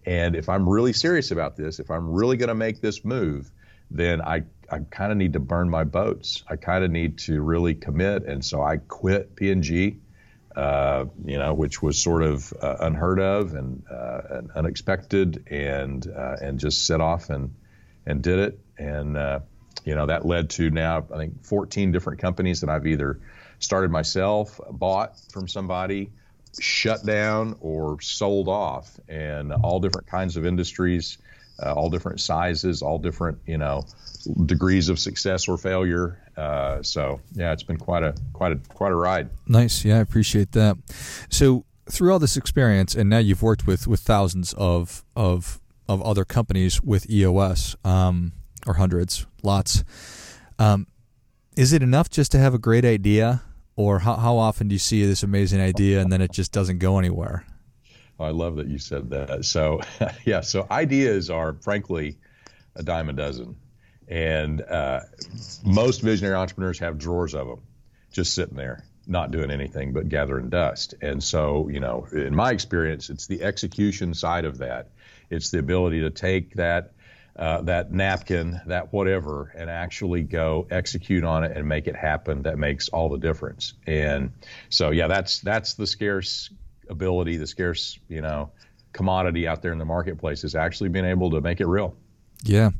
And 0.05 0.37
if 0.37 0.49
I'm 0.49 0.69
really 0.69 0.93
serious 0.93 1.31
about 1.31 1.56
this, 1.56 1.81
if 1.81 1.90
I'm 1.90 2.12
really 2.12 2.37
going 2.37 2.49
to 2.49 2.55
make 2.55 2.81
this 2.81 3.05
move, 3.05 3.50
then 3.90 4.20
I, 4.20 4.44
I 4.70 4.81
kind 4.90 5.11
of 5.11 5.19
need 5.19 5.32
to 5.32 5.40
burn 5.40 5.69
my 5.69 5.84
boats. 5.84 6.44
I 6.49 6.56
kind 6.56 6.84
of 6.84 6.90
need 6.90 7.19
to 7.19 7.40
really 7.40 7.75
commit. 7.75 8.25
And 8.25 8.44
so 8.44 8.62
I 8.62 8.76
quit 8.76 9.34
P&G, 9.34 9.99
uh, 10.55 11.06
you 11.25 11.38
know, 11.38 11.55
which 11.55 11.82
was 11.82 12.00
sort 12.00 12.23
of 12.23 12.52
uh, 12.61 12.76
unheard 12.81 13.20
of 13.20 13.55
and, 13.55 13.82
uh, 13.90 14.20
and 14.31 14.50
unexpected, 14.52 15.44
and 15.49 16.06
uh, 16.06 16.37
and 16.40 16.58
just 16.58 16.87
set 16.87 17.00
off 17.00 17.28
and 17.28 17.55
and 18.06 18.23
did 18.23 18.38
it. 18.38 18.61
And 18.78 19.17
uh, 19.19 19.40
you 19.84 19.94
know 19.94 20.06
that 20.06 20.25
led 20.25 20.50
to 20.50 20.70
now 20.70 21.06
I 21.12 21.17
think 21.19 21.44
14 21.44 21.93
different 21.93 22.20
companies 22.20 22.62
that 22.62 22.70
I've 22.70 22.87
either 22.87 23.20
started 23.58 23.91
myself, 23.91 24.61
bought 24.70 25.19
from 25.32 25.49
somebody, 25.49 26.11
shut 26.61 27.05
down 27.05 27.56
or 27.61 28.00
sold 28.00 28.49
off, 28.49 28.99
and 29.08 29.53
all 29.53 29.81
different 29.81 30.06
kinds 30.06 30.37
of 30.37 30.47
industries, 30.47 31.19
uh, 31.62 31.73
all 31.73 31.91
different 31.91 32.20
sizes, 32.20 32.82
all 32.82 32.99
different 32.99 33.38
you 33.47 33.58
know 33.58 33.85
degrees 34.44 34.88
of 34.88 34.99
success 34.99 35.49
or 35.49 35.56
failure. 35.56 36.20
Uh, 36.37 36.82
so 36.82 37.20
yeah, 37.32 37.53
it's 37.53 37.62
been 37.62 37.79
quite 37.79 38.03
a 38.03 38.14
quite 38.32 38.53
a 38.53 38.56
quite 38.75 38.93
a 38.93 38.97
ride. 38.97 39.31
Nice, 39.47 39.85
yeah, 39.85 39.97
I 39.97 40.00
appreciate 40.00 40.52
that. 40.52 40.76
So 41.31 41.64
through 41.88 42.12
all 42.12 42.19
this 42.19 42.37
experience, 42.37 42.94
and 42.94 43.09
now 43.09 43.19
you've 43.19 43.43
worked 43.43 43.67
with 43.67 43.87
with 43.87 44.00
thousands 44.00 44.52
of 44.55 45.05
of 45.14 45.61
of 45.88 46.02
other 46.02 46.25
companies 46.25 46.82
with 46.82 47.09
EOS, 47.09 47.76
um, 47.85 48.32
or 48.67 48.75
hundreds, 48.75 49.26
lots. 49.43 49.85
Um, 50.59 50.87
is 51.56 51.73
it 51.73 51.82
enough 51.82 52.11
just 52.11 52.31
to 52.32 52.38
have 52.38 52.55
a 52.55 52.58
great 52.58 52.85
idea, 52.85 53.43
or 53.75 54.00
how, 54.00 54.17
how 54.17 54.37
often 54.37 54.69
do 54.69 54.75
you 54.75 54.79
see 54.79 55.05
this 55.05 55.23
amazing 55.23 55.61
idea 55.61 56.00
and 56.00 56.12
then 56.12 56.20
it 56.20 56.31
just 56.31 56.53
doesn't 56.53 56.79
go 56.79 56.99
anywhere? 56.99 57.44
Oh, 58.20 58.25
I 58.25 58.31
love 58.31 58.56
that 58.56 58.69
you 58.69 58.79
said 58.79 59.11
that. 59.11 59.44
So, 59.44 59.81
yeah, 60.25 60.43
so 60.43 60.67
ideas 60.70 61.31
are 61.31 61.55
frankly 61.55 62.19
a 62.75 62.82
dime 62.82 63.08
a 63.08 63.12
dozen. 63.12 63.56
And 64.08 64.62
uh, 64.62 65.00
most 65.64 66.00
visionary 66.03 66.37
entrepreneurs 66.37 66.79
have 66.79 66.99
drawers 66.99 67.35
of 67.35 67.49
them 67.49 67.61
just 68.12 68.35
sitting 68.35 68.56
there, 68.56 68.85
not 69.06 69.31
doing 69.31 69.50
anything 69.50 69.93
but 69.93 70.09
gathering 70.09 70.49
dust. 70.49 70.94
And 71.02 71.23
so, 71.23 71.69
you 71.69 71.81
know, 71.81 72.06
in 72.12 72.35
my 72.35 72.52
experience, 72.52 73.11
it's 73.11 73.26
the 73.26 73.43
execution 73.43 74.14
side 74.14 74.44
of 74.44 74.59
that. 74.59 74.91
It's 75.29 75.50
the 75.50 75.59
ability 75.59 76.02
to 76.02 76.11
take 76.11 76.55
that 76.55 76.93
uh, 77.38 77.62
that 77.62 77.93
napkin, 77.93 78.61
that 78.67 78.93
whatever, 78.93 79.53
and 79.56 79.69
actually 79.69 80.23
go 80.23 80.67
execute 80.71 81.25
on 81.25 81.44
it 81.44 81.56
and 81.56 81.69
make 81.69 81.87
it 81.87 81.97
happen. 81.97 82.43
That 82.43 82.59
makes 82.59 82.88
all 82.88 83.09
the 83.09 83.19
difference. 83.19 83.75
And 83.87 84.33
so, 84.71 84.90
yeah, 84.90 85.07
that's 85.07 85.40
that's 85.40 85.75
the 85.75 85.87
scarce 85.87 86.50
ability, 86.88 87.37
the 87.37 87.47
scarce, 87.47 87.99
you 88.09 88.23
know, 88.23 88.50
commodity 88.93 89.47
out 89.47 89.61
there 89.61 89.73
in 89.73 89.78
the 89.78 89.85
marketplace 89.85 90.45
is 90.45 90.55
actually 90.55 90.88
being 90.88 91.05
able 91.05 91.31
to 91.31 91.40
make 91.40 91.61
it 91.61 91.66
real. 91.66 91.95
Yeah, 92.43 92.71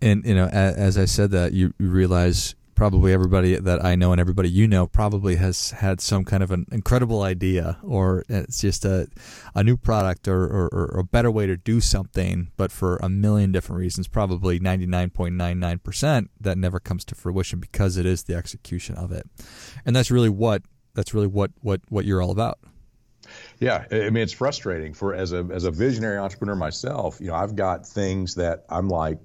and 0.00 0.24
you 0.24 0.34
know, 0.34 0.46
as, 0.46 0.76
as 0.76 0.98
I 0.98 1.04
said 1.04 1.32
that, 1.32 1.52
you, 1.52 1.74
you 1.78 1.88
realize 1.88 2.54
probably 2.78 3.12
everybody 3.12 3.56
that 3.56 3.84
I 3.84 3.96
know 3.96 4.12
and 4.12 4.20
everybody 4.20 4.48
you 4.48 4.68
know 4.68 4.86
probably 4.86 5.34
has 5.34 5.72
had 5.72 6.00
some 6.00 6.24
kind 6.24 6.44
of 6.44 6.52
an 6.52 6.64
incredible 6.70 7.22
idea 7.22 7.76
or 7.82 8.24
it's 8.28 8.60
just 8.60 8.84
a, 8.84 9.08
a 9.52 9.64
new 9.64 9.76
product 9.76 10.28
or, 10.28 10.44
or, 10.44 10.68
or 10.68 11.00
a 11.00 11.02
better 11.02 11.28
way 11.28 11.44
to 11.44 11.56
do 11.56 11.80
something, 11.80 12.52
but 12.56 12.70
for 12.70 12.96
a 12.98 13.08
million 13.08 13.50
different 13.50 13.80
reasons, 13.80 14.06
probably 14.06 14.60
99.99% 14.60 16.28
that 16.40 16.56
never 16.56 16.78
comes 16.78 17.04
to 17.06 17.16
fruition 17.16 17.58
because 17.58 17.96
it 17.96 18.06
is 18.06 18.22
the 18.22 18.36
execution 18.36 18.94
of 18.94 19.10
it. 19.10 19.28
And 19.84 19.96
that's 19.96 20.12
really 20.12 20.30
what 20.30 20.62
that's 20.94 21.12
really 21.12 21.26
what, 21.26 21.50
what, 21.60 21.80
what 21.88 22.04
you're 22.04 22.22
all 22.22 22.30
about. 22.30 22.60
Yeah, 23.58 23.86
I 23.90 24.10
mean 24.10 24.22
it's 24.22 24.32
frustrating 24.32 24.94
for 24.94 25.14
as 25.14 25.32
a 25.32 25.46
as 25.52 25.64
a 25.64 25.72
visionary 25.72 26.16
entrepreneur 26.16 26.54
myself. 26.54 27.18
You 27.20 27.26
know, 27.26 27.34
I've 27.34 27.56
got 27.56 27.86
things 27.86 28.36
that 28.36 28.64
I'm 28.70 28.88
like, 28.88 29.18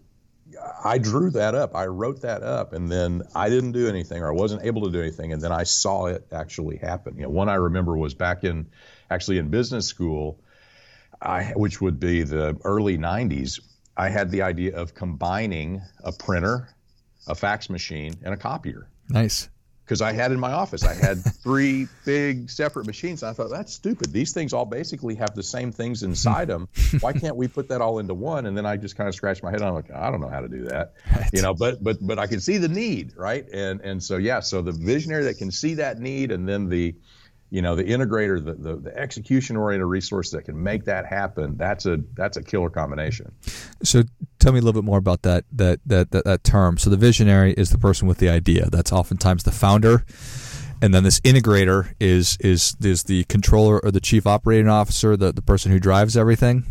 I 0.83 0.97
drew 0.97 1.29
that 1.31 1.55
up. 1.55 1.75
I 1.75 1.85
wrote 1.85 2.21
that 2.21 2.43
up, 2.43 2.73
and 2.73 2.91
then 2.91 3.23
I 3.35 3.49
didn't 3.49 3.71
do 3.71 3.87
anything, 3.87 4.21
or 4.21 4.29
I 4.29 4.35
wasn't 4.35 4.63
able 4.63 4.83
to 4.83 4.91
do 4.91 5.01
anything, 5.01 5.33
and 5.33 5.41
then 5.41 5.51
I 5.51 5.63
saw 5.63 6.07
it 6.07 6.25
actually 6.31 6.77
happen. 6.77 7.15
You 7.15 7.23
know, 7.23 7.29
one 7.29 7.49
I 7.49 7.55
remember 7.55 7.97
was 7.97 8.13
back 8.13 8.43
in 8.43 8.67
actually 9.09 9.37
in 9.37 9.49
business 9.49 9.87
school, 9.87 10.39
I, 11.21 11.53
which 11.55 11.81
would 11.81 11.99
be 11.99 12.23
the 12.23 12.57
early 12.63 12.97
'90s. 12.97 13.59
I 13.95 14.09
had 14.09 14.31
the 14.31 14.41
idea 14.41 14.75
of 14.75 14.93
combining 14.93 15.81
a 16.03 16.11
printer, 16.11 16.69
a 17.27 17.35
fax 17.35 17.69
machine, 17.69 18.15
and 18.23 18.33
a 18.33 18.37
copier. 18.37 18.87
Nice 19.09 19.49
because 19.85 20.01
I 20.01 20.13
had 20.13 20.31
in 20.31 20.39
my 20.39 20.53
office, 20.53 20.83
I 20.83 20.93
had 20.93 21.23
three 21.43 21.87
big 22.05 22.49
separate 22.49 22.85
machines. 22.85 23.23
I 23.23 23.33
thought 23.33 23.49
that's 23.49 23.73
stupid. 23.73 24.13
These 24.13 24.33
things 24.33 24.53
all 24.53 24.65
basically 24.65 25.15
have 25.15 25.35
the 25.35 25.43
same 25.43 25.71
things 25.71 26.03
inside 26.03 26.47
them. 26.47 26.67
Why 27.01 27.13
can't 27.23 27.35
we 27.35 27.47
put 27.47 27.69
that 27.69 27.81
all 27.81 27.99
into 27.99 28.13
one? 28.13 28.45
And 28.45 28.57
then 28.57 28.65
I 28.65 28.77
just 28.77 28.95
kind 28.95 29.07
of 29.07 29.15
scratched 29.15 29.43
my 29.43 29.51
head. 29.51 29.61
I'm 29.61 29.73
like, 29.73 29.91
I 29.91 30.09
don't 30.09 30.21
know 30.21 30.29
how 30.29 30.41
to 30.41 30.47
do 30.47 30.65
that, 30.65 30.93
you 31.33 31.41
know. 31.41 31.53
But 31.53 31.83
but 31.83 31.97
but 32.01 32.19
I 32.19 32.27
can 32.27 32.39
see 32.39 32.57
the 32.57 32.69
need, 32.69 33.13
right? 33.17 33.47
And 33.51 33.81
and 33.81 34.01
so 34.01 34.17
yeah, 34.17 34.39
so 34.39 34.61
the 34.61 34.71
visionary 34.71 35.25
that 35.25 35.37
can 35.37 35.51
see 35.51 35.75
that 35.75 35.99
need, 35.99 36.31
and 36.31 36.47
then 36.47 36.69
the 36.69 36.95
you 37.53 37.61
know 37.61 37.75
the 37.75 37.83
integrator 37.83 38.43
the, 38.43 38.55
the, 38.55 38.75
the 38.77 38.97
execution 38.97 39.55
oriented 39.55 39.87
resource 39.87 40.31
that 40.31 40.45
can 40.45 40.61
make 40.61 40.85
that 40.85 41.05
happen 41.05 41.55
that's 41.55 41.85
a 41.85 41.99
that's 42.15 42.35
a 42.35 42.41
killer 42.41 42.71
combination. 42.71 43.31
So 43.83 44.01
tell 44.39 44.53
me 44.53 44.59
a 44.59 44.61
little 44.63 44.81
bit 44.81 44.85
more 44.85 44.97
about 44.97 45.21
that 45.21 45.45
that 45.51 45.79
that 45.85 46.09
that, 46.09 46.25
that 46.25 46.43
term. 46.43 46.79
So 46.79 46.89
the 46.89 46.97
visionary 46.97 47.53
is 47.53 47.69
the 47.69 47.77
person 47.77 48.07
with 48.07 48.17
the 48.17 48.27
idea. 48.27 48.71
That's 48.71 48.91
oftentimes 48.91 49.43
the 49.43 49.51
founder. 49.51 50.03
And 50.81 50.95
then 50.95 51.03
this 51.03 51.19
integrator 51.19 51.93
is 51.99 52.37
is 52.39 52.75
is 52.81 53.03
the 53.03 53.23
controller 53.25 53.79
or 53.79 53.91
the 53.91 54.01
chief 54.01 54.25
operating 54.25 54.67
officer 54.67 55.15
the, 55.15 55.31
the 55.31 55.43
person 55.43 55.71
who 55.71 55.79
drives 55.79 56.17
everything 56.17 56.65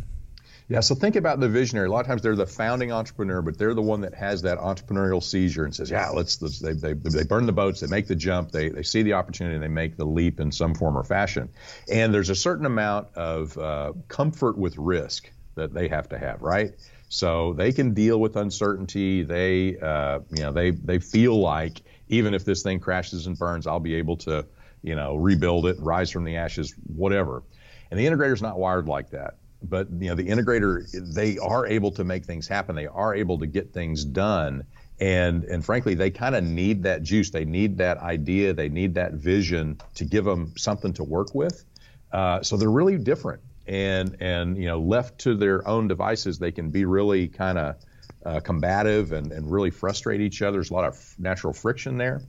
yeah, 0.69 0.81
so 0.81 0.95
think 0.95 1.17
about 1.17 1.41
the 1.41 1.49
visionary. 1.49 1.89
A 1.89 1.91
lot 1.91 2.01
of 2.01 2.07
times 2.07 2.23
they're 2.23 2.37
the 2.37 2.47
founding 2.47 2.93
entrepreneur, 2.93 3.43
but 3.43 3.59
they're 3.59 3.75
the 3.75 3.83
one 3.83 4.01
that 4.03 4.15
has 4.15 4.43
that 4.43 4.59
entrepreneurial 4.59 5.23
seizure 5.23 5.65
and 5.65 5.75
says, 5.75 5.91
"Yeah, 5.91 6.09
let's." 6.11 6.41
let's 6.41 6.61
they, 6.61 6.73
they, 6.73 6.93
they 6.95 7.25
burn 7.25 7.47
the 7.47 7.53
boats, 7.53 7.81
they 7.81 7.89
make 7.89 8.07
the 8.07 8.15
jump, 8.15 8.53
they 8.53 8.69
they 8.69 8.83
see 8.83 9.03
the 9.03 9.15
opportunity, 9.15 9.55
and 9.55 9.63
they 9.63 9.69
make 9.69 9.97
the 9.97 10.05
leap 10.05 10.41
in 10.41 10.53
some 10.53 10.75
form 10.75 10.97
or 10.97 11.05
fashion. 11.05 11.49
And 11.91 12.15
there's 12.15 12.31
a 12.31 12.35
certain 12.35 12.67
amount 12.67 13.09
of 13.17 13.59
uh, 13.59 13.93
comfort 14.09 14.57
with 14.57 14.79
risk 14.79 15.31
that 15.57 15.75
they 15.75 15.89
have 15.89 16.09
to 16.11 16.19
have, 16.19 16.43
right? 16.43 16.73
So 17.09 17.53
they 17.53 17.73
can 17.73 17.93
deal 17.93 18.19
with 18.19 18.37
uncertainty. 18.37 19.23
They, 19.23 19.77
uh, 19.79 20.21
you 20.31 20.43
know, 20.43 20.53
they 20.53 20.71
they 20.71 20.99
feel 21.01 21.39
like 21.39 21.83
even 22.09 22.35
if 22.35 22.45
this 22.45 22.63
thing 22.63 22.81
crashes 22.81 23.27
and 23.27 23.39
burns, 23.39 23.67
I'll 23.67 23.81
be 23.81 23.97
able 23.97 24.17
to, 24.19 24.47
you 24.83 24.95
know, 24.95 25.17
rebuild 25.17 25.67
it, 25.67 25.77
rise 25.81 26.11
from 26.11 26.25
the 26.25 26.37
ashes, 26.37 26.75
whatever. 26.87 27.43
And 27.91 28.01
the 28.01 28.07
integrator's 28.07 28.41
not 28.41 28.59
wired 28.59 28.89
like 28.89 29.11
that 29.11 29.35
but 29.69 29.89
you 29.99 30.09
know 30.09 30.15
the 30.15 30.29
integrator 30.29 30.87
they 31.15 31.39
are 31.39 31.67
able 31.67 31.91
to 31.93 32.05
make 32.05 32.25
things 32.25 32.49
happen. 32.49 32.75
They 32.75 32.87
are 32.87 33.15
able 33.15 33.39
to 33.39 33.47
get 33.47 33.73
things 33.73 34.05
done. 34.05 34.65
And 35.01 35.45
and 35.45 35.65
frankly 35.65 35.95
they 35.95 36.11
kind 36.11 36.35
of 36.35 36.45
need 36.45 36.83
that 36.85 37.03
juice. 37.03 37.31
They 37.31 37.45
need 37.45 37.79
that 37.79 37.99
idea. 37.99 38.53
They 38.53 38.69
need 38.69 38.95
that 38.95 39.15
vision 39.15 39.79
to 39.95 40.05
give 40.05 40.25
them 40.25 40.53
something 40.57 40.93
to 40.95 41.05
work 41.05 41.35
with. 41.35 41.65
Uh, 42.13 42.43
so 42.43 42.57
they're 42.57 42.71
really 42.71 42.99
different. 42.99 43.41
And 43.67 44.17
and 44.21 44.57
you 44.57 44.67
know 44.67 44.81
left 44.81 45.19
to 45.21 45.35
their 45.37 45.67
own 45.69 45.89
devices 45.89 46.39
they 46.39 46.53
can 46.53 46.71
be 46.71 46.85
really 46.85 47.29
kind 47.29 47.59
of 47.59 47.77
uh, 48.25 48.41
combative 48.41 49.13
and, 49.13 49.33
and 49.33 49.51
really 49.51 49.71
frustrate 49.71 50.21
each 50.21 50.43
other. 50.43 50.59
There's 50.59 50.71
a 50.71 50.75
lot 50.75 50.85
of 50.85 51.15
natural 51.19 51.53
friction 51.53 51.97
there. 51.97 52.23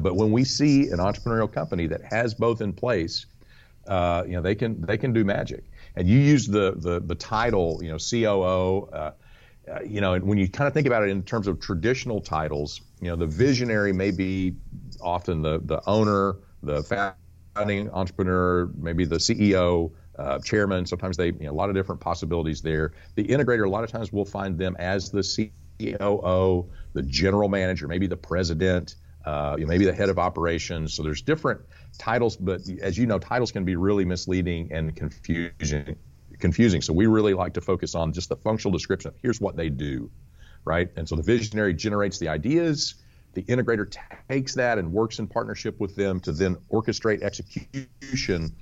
But 0.00 0.16
when 0.16 0.32
we 0.32 0.44
see 0.44 0.88
an 0.88 0.98
entrepreneurial 0.98 1.52
company 1.52 1.86
that 1.88 2.02
has 2.02 2.34
both 2.34 2.60
in 2.60 2.72
place 2.72 3.26
uh, 3.86 4.24
you 4.26 4.34
know 4.34 4.42
they 4.42 4.54
can 4.54 4.80
they 4.82 4.96
can 4.96 5.12
do 5.12 5.24
magic 5.24 5.64
and 5.96 6.08
you 6.08 6.18
use 6.18 6.46
the 6.46 6.74
the, 6.76 7.00
the 7.00 7.14
title, 7.14 7.80
you 7.82 7.90
know, 7.90 7.98
COO. 7.98 8.88
Uh, 8.92 9.12
uh, 9.72 9.78
you 9.86 10.00
know, 10.00 10.18
when 10.18 10.38
you 10.38 10.48
kind 10.48 10.66
of 10.66 10.74
think 10.74 10.88
about 10.88 11.04
it 11.04 11.08
in 11.08 11.22
terms 11.22 11.46
of 11.46 11.60
traditional 11.60 12.20
titles, 12.20 12.80
you 13.00 13.08
know, 13.08 13.14
the 13.14 13.26
visionary 13.26 13.92
may 13.92 14.10
be 14.10 14.54
often 15.00 15.42
the 15.42 15.60
the 15.64 15.80
owner, 15.88 16.36
the 16.62 16.82
founding 17.54 17.90
entrepreneur, 17.90 18.70
maybe 18.76 19.04
the 19.04 19.16
CEO, 19.16 19.92
uh, 20.18 20.38
chairman. 20.40 20.84
Sometimes 20.86 21.16
they, 21.16 21.26
you 21.26 21.40
know, 21.40 21.52
a 21.52 21.52
lot 21.52 21.68
of 21.68 21.74
different 21.74 22.00
possibilities 22.00 22.60
there. 22.60 22.92
The 23.14 23.24
integrator, 23.24 23.66
a 23.66 23.70
lot 23.70 23.84
of 23.84 23.90
times 23.90 24.12
we'll 24.12 24.24
find 24.24 24.58
them 24.58 24.76
as 24.78 25.10
the 25.10 25.22
COO, 25.78 26.70
the 26.92 27.02
general 27.02 27.48
manager, 27.48 27.88
maybe 27.88 28.06
the 28.06 28.16
president, 28.16 28.96
uh, 29.24 29.56
you 29.58 29.64
know, 29.64 29.68
maybe 29.68 29.84
the 29.84 29.92
head 29.92 30.08
of 30.08 30.18
operations. 30.18 30.94
So 30.94 31.02
there's 31.02 31.22
different 31.22 31.60
titles, 31.98 32.36
but 32.36 32.60
as 32.80 32.98
you 32.98 33.06
know, 33.06 33.18
titles 33.18 33.52
can 33.52 33.64
be 33.64 33.76
really 33.76 34.04
misleading 34.04 34.72
and 34.72 34.94
confusing. 34.94 35.96
Confusing. 36.38 36.82
So 36.82 36.92
we 36.92 37.06
really 37.06 37.34
like 37.34 37.54
to 37.54 37.60
focus 37.60 37.94
on 37.94 38.12
just 38.12 38.28
the 38.28 38.36
functional 38.36 38.72
description 38.72 39.12
here's 39.22 39.40
what 39.40 39.56
they 39.56 39.68
do, 39.68 40.10
right? 40.64 40.88
And 40.96 41.08
so 41.08 41.14
the 41.14 41.22
visionary 41.22 41.74
generates 41.74 42.18
the 42.18 42.28
ideas. 42.28 42.96
The 43.34 43.42
integrator 43.44 43.94
takes 44.28 44.54
that 44.54 44.78
and 44.78 44.92
works 44.92 45.18
in 45.18 45.26
partnership 45.26 45.80
with 45.80 45.94
them 45.94 46.20
to 46.20 46.32
then 46.32 46.56
orchestrate 46.70 47.22
execution 47.22 48.54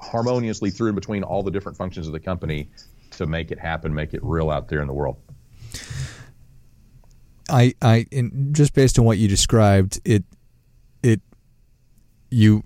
harmoniously 0.00 0.70
through 0.70 0.88
and 0.88 0.94
between 0.94 1.22
all 1.22 1.42
the 1.42 1.50
different 1.50 1.76
functions 1.76 2.06
of 2.06 2.12
the 2.12 2.20
company 2.20 2.68
to 3.12 3.26
make 3.26 3.50
it 3.50 3.58
happen, 3.58 3.92
make 3.94 4.14
it 4.14 4.20
real 4.22 4.50
out 4.50 4.68
there 4.68 4.80
in 4.80 4.86
the 4.86 4.92
world. 4.92 5.16
I, 7.50 7.74
I, 7.82 8.06
just 8.52 8.74
based 8.74 8.98
on 8.98 9.04
what 9.04 9.18
you 9.18 9.28
described, 9.28 10.00
it, 10.04 10.24
it, 11.02 11.20
you, 12.30 12.64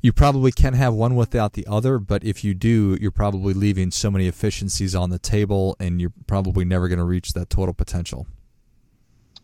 you 0.00 0.12
probably 0.12 0.52
can 0.52 0.74
have 0.74 0.94
one 0.94 1.14
without 1.14 1.52
the 1.52 1.66
other, 1.66 1.98
but 1.98 2.24
if 2.24 2.42
you 2.42 2.54
do, 2.54 2.96
you're 3.00 3.10
probably 3.10 3.54
leaving 3.54 3.90
so 3.90 4.10
many 4.10 4.26
efficiencies 4.26 4.94
on 4.94 5.10
the 5.10 5.18
table, 5.18 5.76
and 5.78 6.00
you're 6.00 6.12
probably 6.26 6.64
never 6.64 6.88
going 6.88 6.98
to 6.98 7.04
reach 7.04 7.32
that 7.34 7.50
total 7.50 7.74
potential. 7.74 8.26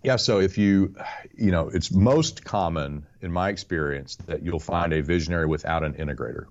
Yeah, 0.02 0.16
so 0.16 0.38
if 0.38 0.58
you, 0.58 0.94
you 1.34 1.50
know, 1.50 1.68
it's 1.68 1.90
most 1.90 2.44
common 2.44 3.06
in 3.22 3.32
my 3.32 3.48
experience 3.48 4.16
that 4.26 4.42
you'll 4.42 4.60
find 4.60 4.92
a 4.92 5.02
visionary 5.02 5.46
without 5.46 5.82
an 5.82 5.94
integrator. 5.94 6.44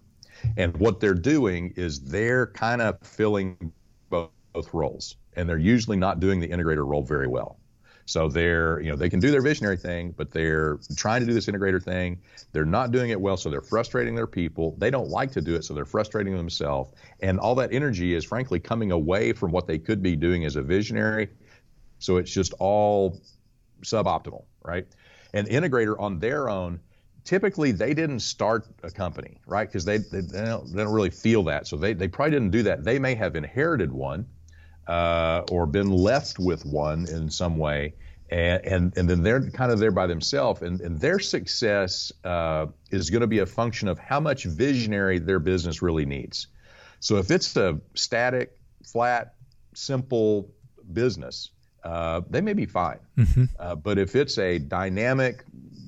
And 0.57 0.75
what 0.77 0.99
they're 0.99 1.13
doing 1.13 1.73
is 1.75 2.01
they're 2.01 2.47
kind 2.47 2.81
of 2.81 2.99
filling 3.01 3.71
both, 4.09 4.31
both 4.53 4.73
roles, 4.73 5.17
and 5.35 5.47
they're 5.47 5.57
usually 5.57 5.97
not 5.97 6.19
doing 6.19 6.39
the 6.39 6.47
integrator 6.47 6.85
role 6.85 7.03
very 7.03 7.27
well. 7.27 7.59
So 8.05 8.27
they're, 8.27 8.81
you 8.81 8.89
know, 8.89 8.97
they 8.97 9.09
can 9.09 9.19
do 9.19 9.31
their 9.31 9.41
visionary 9.41 9.77
thing, 9.77 10.13
but 10.17 10.31
they're 10.31 10.79
trying 10.95 11.21
to 11.21 11.25
do 11.25 11.33
this 11.33 11.45
integrator 11.45 11.81
thing. 11.81 12.19
They're 12.51 12.65
not 12.65 12.91
doing 12.91 13.11
it 13.11 13.19
well, 13.19 13.37
so 13.37 13.49
they're 13.49 13.61
frustrating 13.61 14.13
their 14.13 14.27
people. 14.27 14.75
They 14.77 14.89
don't 14.89 15.09
like 15.09 15.31
to 15.31 15.41
do 15.41 15.55
it, 15.55 15.63
so 15.63 15.73
they're 15.73 15.85
frustrating 15.85 16.35
themselves. 16.35 16.91
And 17.21 17.39
all 17.39 17.55
that 17.55 17.71
energy 17.71 18.13
is 18.13 18.25
frankly 18.25 18.59
coming 18.59 18.91
away 18.91 19.31
from 19.31 19.51
what 19.51 19.67
they 19.67 19.79
could 19.79 20.03
be 20.03 20.15
doing 20.15 20.43
as 20.43 20.57
a 20.57 20.61
visionary. 20.61 21.29
So 21.99 22.17
it's 22.17 22.31
just 22.31 22.53
all 22.59 23.21
suboptimal, 23.83 24.43
right? 24.63 24.85
An 25.33 25.45
integrator 25.45 25.97
on 25.97 26.19
their 26.19 26.49
own, 26.49 26.81
typically 27.23 27.71
they 27.71 27.93
didn't 27.93 28.19
start 28.19 28.67
a 28.83 28.91
company, 28.91 29.39
right? 29.47 29.67
Because 29.67 29.85
they, 29.85 29.99
they, 29.99 30.19
they, 30.19 30.43
don't, 30.43 30.69
they 30.73 30.83
don't 30.83 30.93
really 30.93 31.09
feel 31.09 31.43
that. 31.43 31.67
So 31.67 31.77
they, 31.77 31.93
they 31.93 32.09
probably 32.09 32.31
didn't 32.31 32.51
do 32.51 32.63
that. 32.63 32.83
They 32.83 32.99
may 32.99 33.15
have 33.15 33.37
inherited 33.37 33.93
one 33.93 34.25
uh, 34.87 35.43
or 35.51 35.65
been 35.65 35.91
left 35.91 36.39
with 36.39 36.65
one 36.65 37.07
in 37.07 37.29
some 37.29 37.57
way. 37.57 37.93
And, 38.29 38.65
and, 38.65 38.97
and 38.97 39.09
then 39.09 39.21
they're 39.21 39.49
kind 39.51 39.71
of 39.71 39.77
there 39.79 39.91
by 39.91 40.07
themselves, 40.07 40.63
and, 40.63 40.81
and 40.81 40.99
their 40.99 41.19
success 41.19 42.11
uh, 42.23 42.65
is 42.89 43.11
going 43.11 43.21
to 43.21 43.27
be 43.27 43.39
a 43.39 43.45
function 43.45 43.87
of 43.87 43.99
how 43.99 44.19
much 44.19 44.45
visionary 44.45 45.19
their 45.19 45.39
business 45.39 45.83
really 45.83 46.05
needs. 46.05 46.47
So 46.99 47.17
if 47.17 47.29
it's 47.29 47.55
a 47.57 47.79
static, 47.93 48.57
flat, 48.83 49.35
simple 49.75 50.49
business, 50.93 51.51
uh, 51.83 52.21
they 52.29 52.41
may 52.41 52.53
be 52.53 52.65
fine. 52.65 52.99
Mm-hmm. 53.17 53.43
Uh, 53.59 53.75
but 53.75 53.99
if 53.99 54.15
it's 54.15 54.37
a 54.39 54.57
dynamic, 54.57 55.43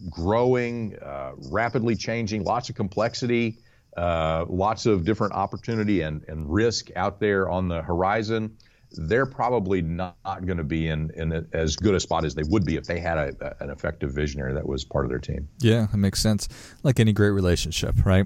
growing, 0.09 0.97
uh, 0.99 1.31
rapidly 1.49 1.95
changing, 1.95 2.43
lots 2.43 2.69
of 2.69 2.75
complexity, 2.75 3.57
uh, 3.97 4.45
lots 4.47 4.85
of 4.85 5.03
different 5.03 5.33
opportunity 5.33 6.01
and, 6.01 6.23
and 6.27 6.53
risk 6.53 6.89
out 6.95 7.19
there 7.19 7.49
on 7.49 7.69
the 7.69 7.81
horizon, 7.81 8.57
they're 8.97 9.25
probably 9.25 9.81
not 9.81 10.15
going 10.23 10.57
to 10.57 10.63
be 10.63 10.87
in, 10.87 11.11
in 11.15 11.47
as 11.53 11.75
good 11.75 11.95
a 11.95 11.99
spot 11.99 12.25
as 12.25 12.35
they 12.35 12.43
would 12.47 12.65
be 12.65 12.75
if 12.75 12.85
they 12.85 12.99
had 12.99 13.17
a, 13.17 13.55
an 13.59 13.69
effective 13.69 14.11
visionary 14.11 14.53
that 14.53 14.67
was 14.67 14.83
part 14.83 15.05
of 15.05 15.09
their 15.09 15.19
team. 15.19 15.47
Yeah, 15.59 15.87
it 15.91 15.97
makes 15.97 16.21
sense. 16.21 16.47
Like 16.83 16.99
any 16.99 17.13
great 17.13 17.31
relationship, 17.31 18.05
right? 18.05 18.25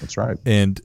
That's 0.00 0.16
right. 0.16 0.38
And 0.44 0.80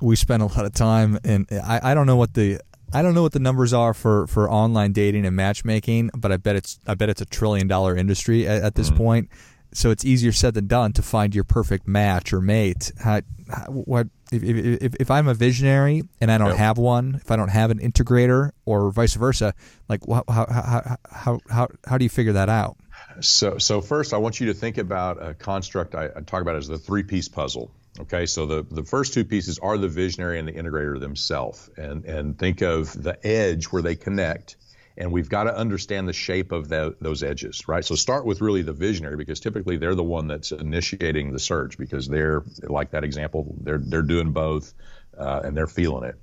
we 0.00 0.16
spend 0.16 0.42
a 0.42 0.46
lot 0.46 0.64
of 0.64 0.72
time, 0.72 1.18
and 1.24 1.46
I, 1.50 1.92
I 1.92 1.94
don't 1.94 2.06
know 2.06 2.16
what 2.16 2.34
the 2.34 2.60
I 2.92 3.02
don't 3.02 3.14
know 3.14 3.22
what 3.22 3.32
the 3.32 3.40
numbers 3.40 3.72
are 3.72 3.92
for, 3.92 4.28
for 4.28 4.48
online 4.48 4.92
dating 4.92 5.26
and 5.26 5.34
matchmaking, 5.34 6.10
but 6.16 6.30
I 6.30 6.36
bet 6.36 6.56
it's 6.56 6.78
I 6.86 6.94
bet 6.94 7.08
it's 7.08 7.20
a 7.20 7.26
trillion 7.26 7.66
dollar 7.66 7.96
industry 7.96 8.46
at, 8.46 8.62
at 8.62 8.74
this 8.74 8.88
mm-hmm. 8.88 8.98
point 8.98 9.30
so 9.74 9.90
it's 9.90 10.04
easier 10.04 10.32
said 10.32 10.54
than 10.54 10.68
done 10.68 10.92
to 10.92 11.02
find 11.02 11.34
your 11.34 11.44
perfect 11.44 11.86
match 11.86 12.32
or 12.32 12.40
mate. 12.40 12.92
How, 12.98 13.20
how, 13.50 13.64
what 13.64 14.06
if, 14.42 14.82
if, 14.82 14.94
if, 15.00 15.10
I'm 15.10 15.28
a 15.28 15.34
visionary 15.34 16.02
and 16.20 16.30
I 16.30 16.38
don't 16.38 16.50
yep. 16.50 16.58
have 16.58 16.78
one, 16.78 17.16
if 17.16 17.30
I 17.30 17.36
don't 17.36 17.48
have 17.48 17.70
an 17.70 17.78
integrator 17.78 18.50
or 18.64 18.90
vice 18.90 19.14
versa, 19.14 19.54
like 19.88 20.00
how, 20.08 20.24
how, 20.28 20.96
how, 21.10 21.40
how, 21.48 21.68
how 21.86 21.98
do 21.98 22.04
you 22.04 22.10
figure 22.10 22.32
that 22.32 22.48
out? 22.48 22.76
So, 23.20 23.58
so 23.58 23.80
first 23.80 24.12
I 24.12 24.18
want 24.18 24.40
you 24.40 24.46
to 24.46 24.54
think 24.54 24.78
about 24.78 25.24
a 25.24 25.34
construct 25.34 25.94
I, 25.94 26.06
I 26.16 26.20
talk 26.20 26.42
about 26.42 26.56
as 26.56 26.68
the 26.68 26.78
three 26.78 27.02
piece 27.02 27.28
puzzle. 27.28 27.70
Okay, 28.00 28.26
so 28.26 28.44
the, 28.44 28.66
the 28.68 28.82
first 28.82 29.14
two 29.14 29.24
pieces 29.24 29.60
are 29.60 29.78
the 29.78 29.88
visionary 29.88 30.40
and 30.40 30.48
the 30.48 30.52
integrator 30.52 30.98
themselves, 30.98 31.70
and 31.76 32.04
and 32.04 32.36
think 32.36 32.60
of 32.60 33.00
the 33.00 33.24
edge 33.24 33.66
where 33.66 33.82
they 33.82 33.94
connect, 33.94 34.56
and 34.96 35.10
we've 35.10 35.28
got 35.28 35.44
to 35.44 35.56
understand 35.56 36.08
the 36.08 36.12
shape 36.12 36.52
of 36.52 36.68
the, 36.68 36.94
those 37.00 37.22
edges, 37.22 37.66
right? 37.66 37.84
So 37.84 37.94
start 37.94 38.24
with 38.24 38.40
really 38.40 38.62
the 38.62 38.72
visionary 38.72 39.16
because 39.16 39.40
typically 39.40 39.76
they're 39.76 39.94
the 39.94 40.04
one 40.04 40.26
that's 40.28 40.52
initiating 40.52 41.32
the 41.32 41.38
search 41.38 41.76
because 41.76 42.06
they're 42.06 42.44
like 42.62 42.90
that 42.92 43.04
example, 43.04 43.54
they're 43.60 43.78
they're 43.78 44.02
doing 44.02 44.32
both 44.32 44.72
uh, 45.18 45.40
and 45.44 45.56
they're 45.56 45.66
feeling 45.66 46.04
it, 46.04 46.16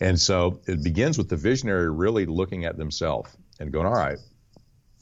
and 0.00 0.20
so 0.20 0.60
it 0.66 0.82
begins 0.82 1.18
with 1.18 1.28
the 1.28 1.36
visionary 1.36 1.90
really 1.90 2.26
looking 2.26 2.64
at 2.64 2.76
themselves 2.76 3.30
and 3.58 3.72
going, 3.72 3.86
all 3.86 3.92
right, 3.92 4.18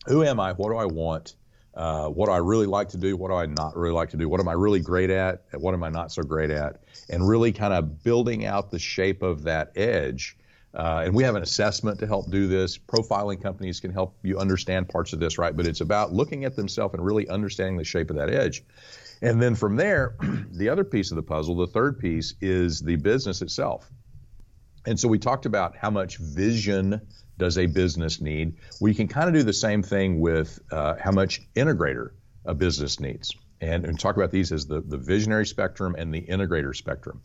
who 0.06 0.25
am 0.25 0.40
I? 0.40 0.52
What 0.52 0.70
do 0.70 0.76
I 0.76 0.87
want? 0.87 1.34
Uh, 1.75 2.08
what 2.08 2.26
do 2.26 2.32
I 2.32 2.38
really 2.38 2.66
like 2.66 2.88
to 2.90 2.98
do? 2.98 3.16
What 3.16 3.28
do 3.28 3.34
I 3.34 3.46
not 3.46 3.76
really 3.76 3.94
like 3.94 4.10
to 4.10 4.16
do? 4.16 4.28
What 4.28 4.40
am 4.40 4.48
I 4.48 4.54
really 4.54 4.80
great 4.80 5.10
at? 5.10 5.44
What 5.52 5.75
am 5.75 5.84
I 5.84 5.90
not 5.90 6.10
so 6.10 6.22
great 6.22 6.50
at? 6.50 6.82
And 7.08 7.26
really 7.28 7.52
kind 7.52 7.72
of 7.72 8.02
building 8.02 8.44
out 8.44 8.72
the 8.72 8.80
shape 8.80 9.22
of 9.22 9.44
that 9.44 9.72
edge 9.76 10.37
Uh, 10.75 11.02
and 11.06 11.14
we 11.14 11.22
have 11.22 11.34
an 11.34 11.42
assessment 11.42 11.98
to 11.98 12.06
help 12.06 12.30
do 12.30 12.46
this. 12.46 12.78
Profiling 12.78 13.42
companies 13.42 13.80
can 13.80 13.90
help 13.90 14.16
you 14.22 14.38
understand 14.38 14.88
parts 14.88 15.12
of 15.12 15.20
this, 15.20 15.38
right? 15.38 15.56
But 15.56 15.66
it's 15.66 15.80
about 15.80 16.12
looking 16.12 16.44
at 16.44 16.56
themselves 16.56 16.94
and 16.94 17.04
really 17.04 17.28
understanding 17.28 17.76
the 17.76 17.84
shape 17.84 18.10
of 18.10 18.16
that 18.16 18.30
edge. 18.30 18.62
And 19.22 19.42
then 19.42 19.54
from 19.54 19.76
there, 19.76 20.16
the 20.52 20.68
other 20.68 20.84
piece 20.84 21.10
of 21.10 21.16
the 21.16 21.22
puzzle, 21.22 21.56
the 21.56 21.66
third 21.66 21.98
piece, 21.98 22.34
is 22.40 22.80
the 22.80 22.96
business 22.96 23.42
itself. 23.42 23.90
And 24.87 24.98
so 24.98 25.08
we 25.08 25.18
talked 25.18 25.46
about 25.46 25.76
how 25.76 25.90
much 25.90 26.18
vision 26.18 27.00
does 27.38 27.58
a 27.58 27.66
business 27.66 28.20
need. 28.20 28.56
We 28.80 28.94
can 28.94 29.08
kind 29.08 29.28
of 29.28 29.34
do 29.34 29.42
the 29.42 29.52
same 29.52 29.82
thing 29.82 30.20
with 30.20 30.60
uh, 30.70 30.94
how 31.00 31.12
much 31.12 31.40
integrator 31.54 32.10
a 32.44 32.54
business 32.54 33.00
needs. 33.00 33.34
And, 33.60 33.84
and 33.84 33.98
talk 33.98 34.16
about 34.16 34.30
these 34.30 34.52
as 34.52 34.66
the, 34.66 34.80
the 34.80 34.96
visionary 34.96 35.46
spectrum 35.46 35.96
and 35.98 36.14
the 36.14 36.22
integrator 36.22 36.75
spectrum. 36.75 37.22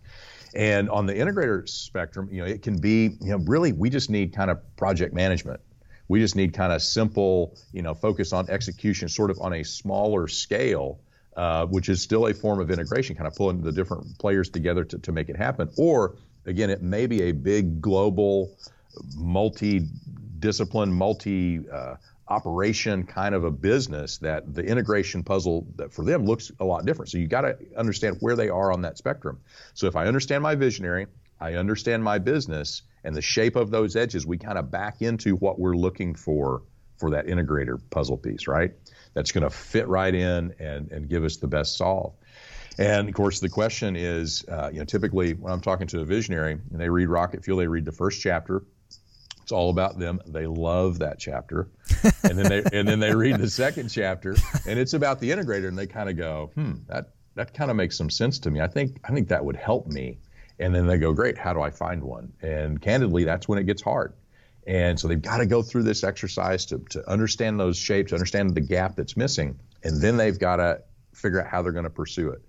And 0.55 0.89
on 0.89 1.05
the 1.05 1.13
integrator 1.13 1.67
spectrum, 1.67 2.29
you 2.31 2.39
know, 2.39 2.45
it 2.45 2.61
can 2.61 2.79
be, 2.79 3.17
you 3.21 3.31
know, 3.31 3.37
really 3.37 3.71
we 3.71 3.89
just 3.89 4.09
need 4.09 4.33
kind 4.33 4.51
of 4.51 4.59
project 4.75 5.13
management. 5.13 5.59
We 6.07 6.19
just 6.19 6.35
need 6.35 6.53
kind 6.53 6.71
of 6.71 6.81
simple, 6.81 7.57
you 7.71 7.81
know, 7.81 7.93
focus 7.93 8.33
on 8.33 8.49
execution, 8.49 9.09
sort 9.09 9.31
of 9.31 9.39
on 9.39 9.53
a 9.53 9.63
smaller 9.63 10.27
scale, 10.27 10.99
uh, 11.35 11.65
which 11.65 11.89
is 11.89 12.01
still 12.01 12.27
a 12.27 12.33
form 12.33 12.59
of 12.59 12.69
integration, 12.69 13.15
kind 13.15 13.27
of 13.27 13.35
pulling 13.35 13.61
the 13.61 13.71
different 13.71 14.19
players 14.19 14.49
together 14.49 14.83
to, 14.83 14.99
to 14.99 15.11
make 15.11 15.29
it 15.29 15.37
happen. 15.37 15.69
Or 15.77 16.15
again, 16.45 16.69
it 16.69 16.81
may 16.81 17.07
be 17.07 17.23
a 17.23 17.31
big 17.31 17.81
global, 17.81 18.55
multi-discipline, 19.15 20.93
multi 20.93 21.61
uh, 21.69 21.95
operation 22.27 23.05
kind 23.05 23.35
of 23.35 23.43
a 23.43 23.51
business 23.51 24.17
that 24.19 24.53
the 24.53 24.63
integration 24.63 25.23
puzzle 25.23 25.67
that 25.75 25.93
for 25.93 26.05
them 26.05 26.25
looks 26.25 26.51
a 26.59 26.65
lot 26.65 26.85
different. 26.85 27.11
So 27.11 27.17
you 27.17 27.27
got 27.27 27.41
to 27.41 27.57
understand 27.77 28.17
where 28.21 28.35
they 28.35 28.49
are 28.49 28.71
on 28.71 28.81
that 28.81 28.97
spectrum. 28.97 29.39
So 29.73 29.87
if 29.87 29.95
I 29.95 30.05
understand 30.07 30.41
my 30.41 30.55
visionary, 30.55 31.07
I 31.39 31.55
understand 31.55 32.03
my 32.03 32.19
business 32.19 32.83
and 33.03 33.13
the 33.13 33.21
shape 33.21 33.57
of 33.57 33.69
those 33.69 33.95
edges, 33.95 34.25
we 34.25 34.37
kind 34.37 34.57
of 34.57 34.71
back 34.71 35.01
into 35.01 35.35
what 35.35 35.59
we're 35.59 35.75
looking 35.75 36.15
for 36.15 36.63
for 36.97 37.11
that 37.11 37.27
integrator 37.27 37.81
puzzle 37.89 38.17
piece, 38.17 38.47
right? 38.47 38.71
That's 39.13 39.31
going 39.33 39.43
to 39.43 39.49
fit 39.49 39.87
right 39.87 40.13
in 40.13 40.55
and, 40.59 40.91
and 40.91 41.09
give 41.09 41.25
us 41.25 41.37
the 41.37 41.47
best 41.47 41.77
solve. 41.77 42.13
And 42.79 43.09
of 43.09 43.13
course, 43.13 43.39
the 43.39 43.49
question 43.49 43.95
is, 43.95 44.45
uh, 44.47 44.69
you 44.71 44.79
know, 44.79 44.85
typically 44.85 45.33
when 45.33 45.51
I'm 45.51 45.61
talking 45.61 45.87
to 45.87 45.99
a 45.99 46.05
visionary 46.05 46.53
and 46.53 46.79
they 46.79 46.89
read 46.89 47.09
Rocket 47.09 47.43
Fuel, 47.43 47.57
they 47.57 47.67
read 47.67 47.85
the 47.85 47.91
first 47.91 48.21
chapter 48.21 48.63
it's 49.43 49.51
all 49.51 49.69
about 49.69 49.99
them. 49.99 50.21
They 50.25 50.47
love 50.47 50.99
that 50.99 51.19
chapter, 51.19 51.67
and 52.23 52.39
then 52.39 52.49
they 52.49 52.63
and 52.77 52.87
then 52.87 52.99
they 52.99 53.13
read 53.13 53.39
the 53.39 53.49
second 53.49 53.89
chapter, 53.89 54.35
and 54.65 54.79
it's 54.79 54.93
about 54.93 55.19
the 55.19 55.29
integrator, 55.29 55.67
and 55.67 55.77
they 55.77 55.85
kind 55.85 56.09
of 56.09 56.17
go, 56.17 56.51
"Hmm, 56.55 56.75
that 56.87 57.11
that 57.35 57.53
kind 57.53 57.69
of 57.69 57.77
makes 57.77 57.97
some 57.97 58.09
sense 58.09 58.39
to 58.39 58.51
me. 58.51 58.61
I 58.61 58.67
think 58.67 58.99
I 59.03 59.13
think 59.13 59.27
that 59.27 59.43
would 59.43 59.57
help 59.57 59.87
me." 59.87 60.17
And 60.59 60.73
then 60.73 60.87
they 60.87 60.97
go, 60.97 61.13
"Great, 61.13 61.37
how 61.37 61.53
do 61.53 61.61
I 61.61 61.69
find 61.69 62.01
one?" 62.01 62.31
And 62.41 62.81
candidly, 62.81 63.25
that's 63.25 63.47
when 63.47 63.59
it 63.59 63.65
gets 63.65 63.81
hard. 63.81 64.13
And 64.65 64.97
so 64.97 65.09
they've 65.09 65.21
got 65.21 65.37
to 65.37 65.45
go 65.45 65.61
through 65.61 65.83
this 65.83 66.05
exercise 66.05 66.65
to 66.67 66.79
to 66.91 67.07
understand 67.09 67.59
those 67.59 67.77
shapes, 67.77 68.13
understand 68.13 68.55
the 68.55 68.61
gap 68.61 68.95
that's 68.95 69.17
missing, 69.17 69.59
and 69.83 70.01
then 70.01 70.15
they've 70.15 70.39
got 70.39 70.55
to 70.57 70.81
figure 71.13 71.41
out 71.41 71.47
how 71.47 71.61
they're 71.61 71.73
going 71.73 71.83
to 71.83 71.89
pursue 71.89 72.29
it. 72.29 72.41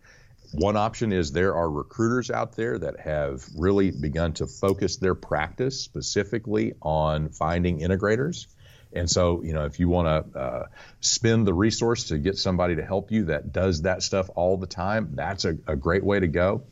One 0.55 0.77
option 0.77 1.13
is 1.13 1.33
there 1.33 1.55
are 1.55 1.69
recruiters 1.69 2.31
out 2.31 2.55
there 2.55 2.79
that 2.79 3.01
have 3.01 3.45
really 3.57 3.91
begun 3.91 4.35
to 4.35 4.47
focus 4.47 4.97
their 4.99 5.15
practice 5.15 5.81
specifically 5.81 6.75
on 6.81 7.31
finding 7.31 7.81
integrators. 7.81 8.47
And 8.93 9.11
so, 9.11 9.43
you 9.43 9.53
know, 9.53 9.65
if 9.65 9.81
you 9.81 9.89
want 9.89 10.33
to 10.33 10.39
uh, 10.39 10.67
spend 11.01 11.47
the 11.47 11.55
resource 11.55 12.05
to 12.05 12.19
get 12.19 12.39
somebody 12.39 12.77
to 12.77 12.85
help 12.85 13.11
you 13.11 13.25
that 13.25 13.53
does 13.53 13.83
that 13.83 14.05
stuff 14.05 14.31
all 14.37 14.57
the 14.57 14.69
time, 14.69 15.11
that's 15.15 15.45
a, 15.45 15.57
a 15.67 15.75
great 15.75 16.05
way 16.05 16.21
to 16.21 16.29
go. 16.29 16.63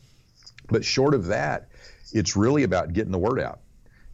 But 0.69 0.85
short 0.85 1.13
of 1.13 1.25
that, 1.25 1.67
it's 2.13 2.37
really 2.37 2.63
about 2.63 2.93
getting 2.93 3.11
the 3.11 3.19
word 3.19 3.41
out 3.41 3.59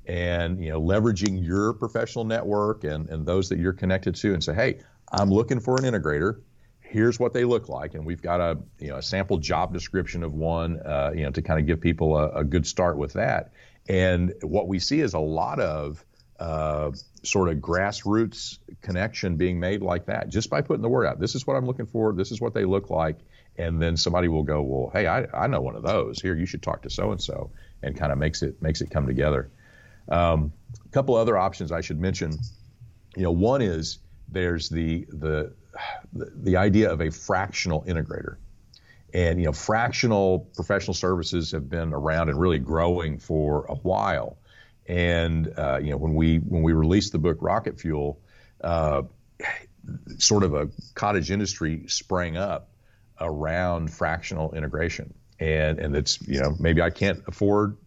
and 0.10 0.64
you 0.64 0.72
know 0.72 0.82
leveraging 0.82 1.46
your 1.46 1.74
professional 1.74 2.26
network 2.26 2.84
and, 2.84 3.10
and 3.10 3.26
those 3.28 3.50
that 3.50 3.60
you're 3.60 3.74
connected 3.74 4.16
to 4.16 4.34
and 4.34 4.44
say 4.44 4.54
hey 4.54 4.80
i'm 5.12 5.30
looking 5.30 5.60
for 5.60 5.78
an 5.78 5.84
integrator 5.84 6.42
here's 6.90 7.20
what 7.20 7.34
they 7.34 7.46
look 7.46 7.70
like, 7.70 7.94
and 7.94 8.06
we've 8.06 8.22
got 8.22 8.42
a 8.42 8.58
you 8.80 8.90
know 8.90 8.98
a 8.98 9.02
sample 9.02 9.38
job 9.38 9.74
description 9.74 10.24
of 10.24 10.34
one, 10.34 10.80
uh, 10.80 11.12
you 11.16 11.24
know, 11.24 11.32
to 11.32 11.42
kind 11.42 11.60
of 11.60 11.68
give 11.68 11.80
people 11.80 12.18
a, 12.18 12.30
a, 12.40 12.44
good 12.44 12.66
start 12.66 12.98
with 12.98 13.14
that. 13.14 13.54
And 13.88 14.34
what 14.42 14.68
we 14.68 14.80
see 14.80 15.00
is 15.00 15.14
a 15.14 15.20
lot 15.20 15.60
of 15.60 16.04
uh, 16.40 16.92
sort 17.24 17.50
of 17.50 17.58
grassroots 17.58 18.58
connection 18.82 19.38
being 19.38 19.60
made 19.60 19.82
like 19.82 20.08
that, 20.08 20.30
just 20.30 20.50
by 20.50 20.62
putting 20.62 20.82
the 20.82 20.90
word 20.90 21.06
out. 21.06 21.20
This 21.20 21.36
is 21.36 21.46
what 21.46 21.56
I'm 21.56 21.66
looking 21.66 21.86
for. 21.86 22.12
This 22.14 22.32
is 22.32 22.42
what 22.42 22.54
they 22.54 22.66
look 22.66 22.90
like, 22.90 23.20
and 23.58 23.82
then 23.82 23.96
somebody 23.96 24.28
will 24.28 24.44
go, 24.44 24.62
well, 24.62 24.90
hey, 24.92 25.06
I, 25.06 25.26
I 25.34 25.48
know 25.48 25.62
one 25.62 25.76
of 25.76 25.84
those. 25.84 26.20
Here, 26.20 26.36
you 26.36 26.46
should 26.46 26.64
talk 26.64 26.82
to 26.84 26.90
so 26.90 27.12
and 27.12 27.22
so, 27.22 27.52
and 27.84 27.96
kind 27.96 28.12
of 28.12 28.18
makes 28.18 28.42
it 28.42 28.62
makes 28.62 28.82
it 28.82 28.90
come 28.90 29.06
together. 29.06 29.52
Um, 30.10 30.54
a 30.86 30.90
couple 30.90 31.16
other 31.16 31.38
options 31.38 31.72
I 31.72 31.82
should 31.82 32.00
mention. 32.00 32.32
You 33.16 33.24
know, 33.24 33.32
one 33.32 33.62
is 33.62 34.00
there's 34.32 34.70
the 34.70 35.06
the 35.10 35.54
the 36.14 36.58
idea 36.58 36.92
of 36.92 37.02
a 37.02 37.12
fractional 37.12 37.84
integrator. 37.84 38.38
And 39.14 39.40
you 39.40 39.46
know, 39.46 39.54
fractional 39.54 40.50
professional 40.56 40.94
services 40.94 41.52
have 41.52 41.70
been 41.70 41.94
around 41.94 42.30
and 42.30 42.40
really 42.40 42.60
growing 42.60 43.18
for 43.18 43.66
a 43.68 43.76
while. 43.76 44.38
And 44.88 45.52
uh, 45.58 45.80
you 45.82 45.92
know, 45.92 45.98
when 45.98 46.14
we 46.14 46.38
when 46.38 46.64
we 46.64 46.74
released 46.74 47.12
the 47.12 47.20
book 47.20 47.38
Rocket 47.42 47.80
Fuel, 47.80 48.20
uh, 48.62 49.04
sort 50.18 50.44
of 50.44 50.54
a 50.54 50.70
cottage 50.94 51.32
industry 51.32 51.86
sprang 51.88 52.38
up 52.38 52.70
around 53.20 53.92
fractional 53.92 54.54
integration. 54.54 55.14
And 55.40 55.80
and 55.80 55.96
it's 55.96 56.22
you 56.28 56.40
know 56.40 56.56
maybe 56.60 56.82
I 56.82 56.90
can't 56.90 57.24
afford 57.28 57.78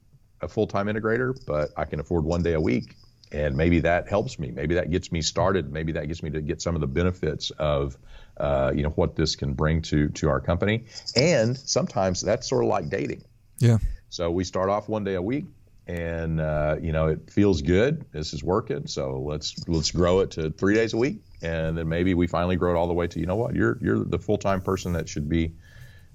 a 0.41 0.49
full 0.49 0.67
time 0.67 0.87
integrator, 0.87 1.39
but 1.47 1.71
I 1.77 1.85
can 1.85 2.01
afford 2.01 2.25
one 2.25 2.43
day 2.43 2.55
a 2.55 2.61
week 2.61 2.97
and 3.33 3.57
maybe 3.57 3.81
that 3.81 4.09
helps 4.09 4.39
me. 4.39 4.51
Maybe 4.51 4.75
that 4.75 4.91
gets 4.91 5.11
me 5.11 5.23
started. 5.23 5.73
Maybe 5.73 5.93
that 5.93 6.07
gets 6.07 6.23
me 6.23 6.31
to 6.31 6.41
get 6.41 6.61
some 6.61 6.75
of 6.75 6.81
the 6.81 6.87
benefits 6.87 7.51
of, 7.53 7.97
uh, 8.37 8.73
you 8.75 8.83
know, 8.83 8.91
what 8.91 9.17
this 9.17 9.35
can 9.35 9.55
bring 9.55 9.83
to 9.83 10.09
to 10.11 10.29
our 10.29 10.41
company. 10.41 10.85
And 11.17 11.57
sometimes 11.57 12.21
that's 12.21 12.49
sort 12.49 12.65
of 12.65 12.69
like 12.69 12.89
dating. 12.89 13.25
Yeah. 13.59 13.79
So 14.11 14.31
we 14.31 14.45
start 14.45 14.69
off 14.69 14.89
one 14.89 15.05
day 15.05 15.15
a 15.15 15.23
week, 15.23 15.47
and 15.87 16.41
uh, 16.41 16.77
you 16.81 16.93
know 16.93 17.07
it 17.09 17.31
feels 17.31 17.63
good. 17.63 18.05
This 18.13 18.35
is 18.35 18.45
working. 18.45 18.87
So 18.87 19.21
let's 19.21 19.67
let's 19.69 19.91
grow 19.91 20.21
it 20.21 20.31
to 20.33 20.51
three 20.51 20.75
days 20.75 20.93
a 20.93 20.99
week, 20.99 21.23
and 21.41 21.77
then 21.77 21.89
maybe 21.89 22.13
we 22.13 22.27
finally 22.27 22.57
grow 22.57 22.75
it 22.75 22.77
all 22.77 22.87
the 22.87 22.93
way 22.93 23.07
to 23.07 23.19
you 23.19 23.27
know 23.27 23.37
what 23.37 23.55
you're 23.55 23.79
you're 23.81 24.05
the 24.05 24.19
full 24.19 24.37
time 24.37 24.61
person 24.61 24.93
that 24.93 25.09
should 25.09 25.29
be, 25.29 25.55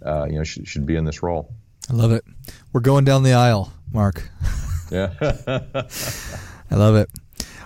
uh, 0.06 0.28
you 0.30 0.38
know, 0.38 0.44
should, 0.44 0.68
should 0.68 0.86
be 0.86 0.96
in 0.96 1.06
this 1.06 1.24
role. 1.24 1.52
I 1.90 1.94
love 1.94 2.12
it. 2.12 2.24
We're 2.74 2.82
going 2.82 3.06
down 3.06 3.24
the 3.24 3.34
aisle, 3.34 3.72
Mark. 3.92 4.30
Yeah. 4.92 5.14
I 6.70 6.76
love 6.76 6.96
it. 6.96 7.10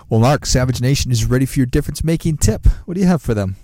Well, 0.08 0.20
Mark, 0.20 0.46
Savage 0.46 0.80
Nation 0.80 1.10
is 1.10 1.24
ready 1.24 1.46
for 1.46 1.58
your 1.58 1.66
difference 1.66 2.04
making 2.04 2.36
tip. 2.36 2.66
What 2.84 2.94
do 2.94 3.00
you 3.00 3.06
have 3.06 3.22
for 3.22 3.34
them? 3.34 3.56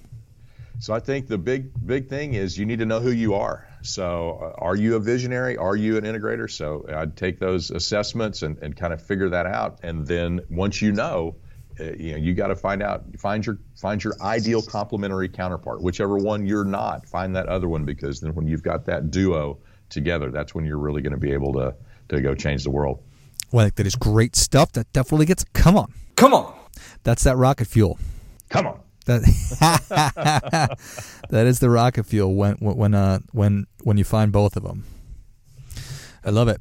So 0.80 0.94
I 0.94 1.00
think 1.00 1.26
the 1.26 1.38
big 1.38 1.70
big 1.86 2.08
thing 2.08 2.34
is 2.34 2.56
you 2.56 2.64
need 2.64 2.78
to 2.78 2.86
know 2.86 3.00
who 3.00 3.10
you 3.10 3.34
are. 3.34 3.66
So 3.82 4.38
uh, 4.40 4.64
are 4.64 4.76
you 4.76 4.94
a 4.94 5.00
visionary? 5.00 5.56
Are 5.56 5.74
you 5.74 5.96
an 5.96 6.04
integrator? 6.04 6.50
So 6.50 6.84
I'd 6.88 7.16
take 7.16 7.38
those 7.38 7.70
assessments 7.70 8.42
and, 8.42 8.58
and 8.58 8.76
kind 8.76 8.92
of 8.92 9.02
figure 9.02 9.28
that 9.30 9.46
out. 9.46 9.80
And 9.82 10.06
then 10.06 10.40
once 10.50 10.80
you 10.80 10.92
know, 10.92 11.36
uh, 11.80 11.92
you 11.92 12.12
know, 12.12 12.18
you 12.18 12.34
got 12.34 12.48
to 12.48 12.56
find 12.56 12.82
out, 12.82 13.04
find 13.18 13.44
your 13.44 13.58
find 13.76 14.02
your 14.02 14.14
ideal 14.20 14.62
complementary 14.62 15.28
counterpart. 15.28 15.82
Whichever 15.82 16.16
one 16.16 16.46
you're 16.46 16.64
not, 16.64 17.06
find 17.06 17.34
that 17.36 17.48
other 17.48 17.68
one 17.68 17.84
because 17.84 18.20
then 18.20 18.34
when 18.34 18.46
you've 18.46 18.62
got 18.62 18.86
that 18.86 19.10
duo 19.10 19.58
together, 19.88 20.30
that's 20.30 20.54
when 20.54 20.64
you're 20.64 20.78
really 20.78 21.02
going 21.02 21.12
to 21.12 21.18
be 21.18 21.32
able 21.32 21.52
to 21.54 21.74
to 22.08 22.20
go 22.20 22.34
change 22.34 22.64
the 22.64 22.70
world. 22.70 23.02
Well, 23.50 23.70
that 23.74 23.86
is 23.86 23.96
great 23.96 24.36
stuff. 24.36 24.72
That 24.72 24.92
definitely 24.92 25.26
gets. 25.26 25.44
Come 25.52 25.76
on, 25.76 25.92
come 26.16 26.34
on. 26.34 26.54
That's 27.02 27.24
that 27.24 27.36
rocket 27.36 27.66
fuel. 27.66 27.98
Come 28.50 28.66
on. 28.66 28.80
That 29.06 29.22
that 31.30 31.46
is 31.46 31.60
the 31.60 31.70
rocket 31.70 32.04
fuel 32.04 32.34
when 32.34 32.56
when 32.56 32.94
uh 32.94 33.20
when 33.32 33.66
when 33.82 33.96
you 33.96 34.04
find 34.04 34.30
both 34.30 34.56
of 34.56 34.62
them. 34.64 34.84
I 36.24 36.30
love 36.30 36.48
it. 36.48 36.60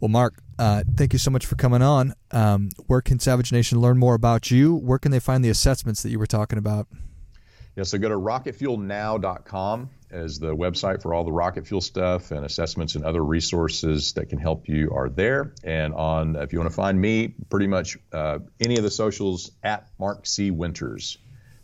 Well, 0.00 0.08
Mark, 0.08 0.34
uh, 0.58 0.84
thank 0.96 1.12
you 1.12 1.18
so 1.18 1.30
much 1.30 1.46
for 1.46 1.56
coming 1.56 1.82
on. 1.82 2.12
Um, 2.30 2.70
where 2.86 3.00
can 3.00 3.18
Savage 3.18 3.50
Nation 3.52 3.80
learn 3.80 3.98
more 3.98 4.14
about 4.14 4.50
you? 4.50 4.74
Where 4.74 4.98
can 4.98 5.10
they 5.12 5.18
find 5.18 5.44
the 5.44 5.48
assessments 5.48 6.02
that 6.02 6.10
you 6.10 6.18
were 6.18 6.26
talking 6.26 6.58
about? 6.58 6.86
Yeah, 7.78 7.84
so 7.84 7.96
go 7.96 8.08
to 8.08 8.16
rocketfuelnow.com 8.16 9.90
as 10.10 10.40
the 10.40 10.52
website 10.52 11.00
for 11.00 11.14
all 11.14 11.22
the 11.22 11.30
rocket 11.30 11.64
fuel 11.64 11.80
stuff 11.80 12.32
and 12.32 12.44
assessments 12.44 12.96
and 12.96 13.04
other 13.04 13.22
resources 13.22 14.14
that 14.14 14.30
can 14.30 14.40
help 14.40 14.68
you 14.68 14.90
are 14.92 15.08
there. 15.08 15.54
And 15.62 15.94
on, 15.94 16.34
if 16.34 16.52
you 16.52 16.58
want 16.58 16.72
to 16.72 16.74
find 16.74 17.00
me, 17.00 17.36
pretty 17.48 17.68
much 17.68 17.96
uh, 18.12 18.40
any 18.58 18.78
of 18.78 18.82
the 18.82 18.90
socials 18.90 19.52
at 19.62 19.86
Mark 19.96 20.26
C. 20.26 20.50
Winters, 20.50 21.18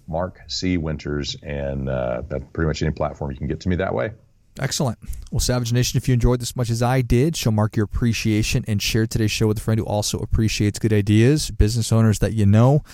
Mark 0.06 0.40
C. 0.46 0.76
Winters, 0.76 1.34
and 1.42 1.88
uh, 1.88 2.22
pretty 2.22 2.68
much 2.68 2.80
any 2.80 2.92
platform 2.92 3.32
you 3.32 3.36
can 3.36 3.48
get 3.48 3.58
to 3.62 3.68
me 3.68 3.74
that 3.74 3.92
way. 3.92 4.12
Excellent. 4.60 4.98
Well, 5.32 5.40
Savage 5.40 5.72
Nation, 5.72 5.96
if 5.96 6.06
you 6.06 6.14
enjoyed 6.14 6.40
this 6.40 6.54
much 6.54 6.70
as 6.70 6.80
I 6.80 7.00
did, 7.00 7.36
show 7.36 7.50
Mark 7.50 7.76
your 7.76 7.82
appreciation 7.84 8.64
and 8.68 8.80
share 8.80 9.04
today's 9.06 9.32
show 9.32 9.48
with 9.48 9.58
a 9.58 9.60
friend 9.60 9.80
who 9.80 9.86
also 9.86 10.18
appreciates 10.18 10.78
good 10.78 10.92
ideas, 10.92 11.50
business 11.50 11.90
owners 11.90 12.20
that 12.20 12.34
you 12.34 12.46
know. 12.46 12.84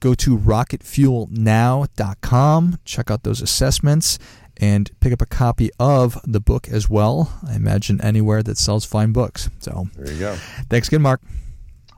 Go 0.00 0.14
to 0.14 0.38
rocketfuelnow.com, 0.38 2.78
check 2.84 3.10
out 3.10 3.24
those 3.24 3.42
assessments, 3.42 4.20
and 4.58 4.92
pick 5.00 5.12
up 5.12 5.20
a 5.20 5.26
copy 5.26 5.70
of 5.80 6.20
the 6.24 6.38
book 6.40 6.68
as 6.68 6.88
well. 6.88 7.36
I 7.46 7.56
imagine 7.56 8.00
anywhere 8.00 8.44
that 8.44 8.56
sells 8.56 8.84
fine 8.84 9.10
books. 9.12 9.50
So 9.58 9.88
there 9.96 10.12
you 10.12 10.20
go. 10.20 10.36
Thanks 10.70 10.86
again, 10.86 11.02
Mark. 11.02 11.20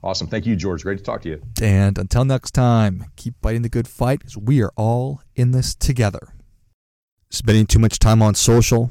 Awesome. 0.03 0.29
Thank 0.29 0.47
you, 0.47 0.57
George. 0.57 0.83
Great 0.83 0.97
to 0.97 1.05
talk 1.05 1.21
to 1.23 1.29
you. 1.29 1.43
And 1.61 1.99
until 1.99 2.25
next 2.25 2.53
time, 2.53 3.05
keep 3.17 3.35
fighting 3.43 3.61
the 3.61 3.69
good 3.69 3.87
fight 3.87 4.21
because 4.21 4.39
we 4.39 4.63
are 4.63 4.73
all 4.77 5.21
in 5.37 5.51
this 5.51 5.75
together. 5.75 6.33
Spending 7.29 7.67
too 7.67 7.79
much 7.79 7.99
time 7.99 8.23
on 8.23 8.35
social? 8.35 8.91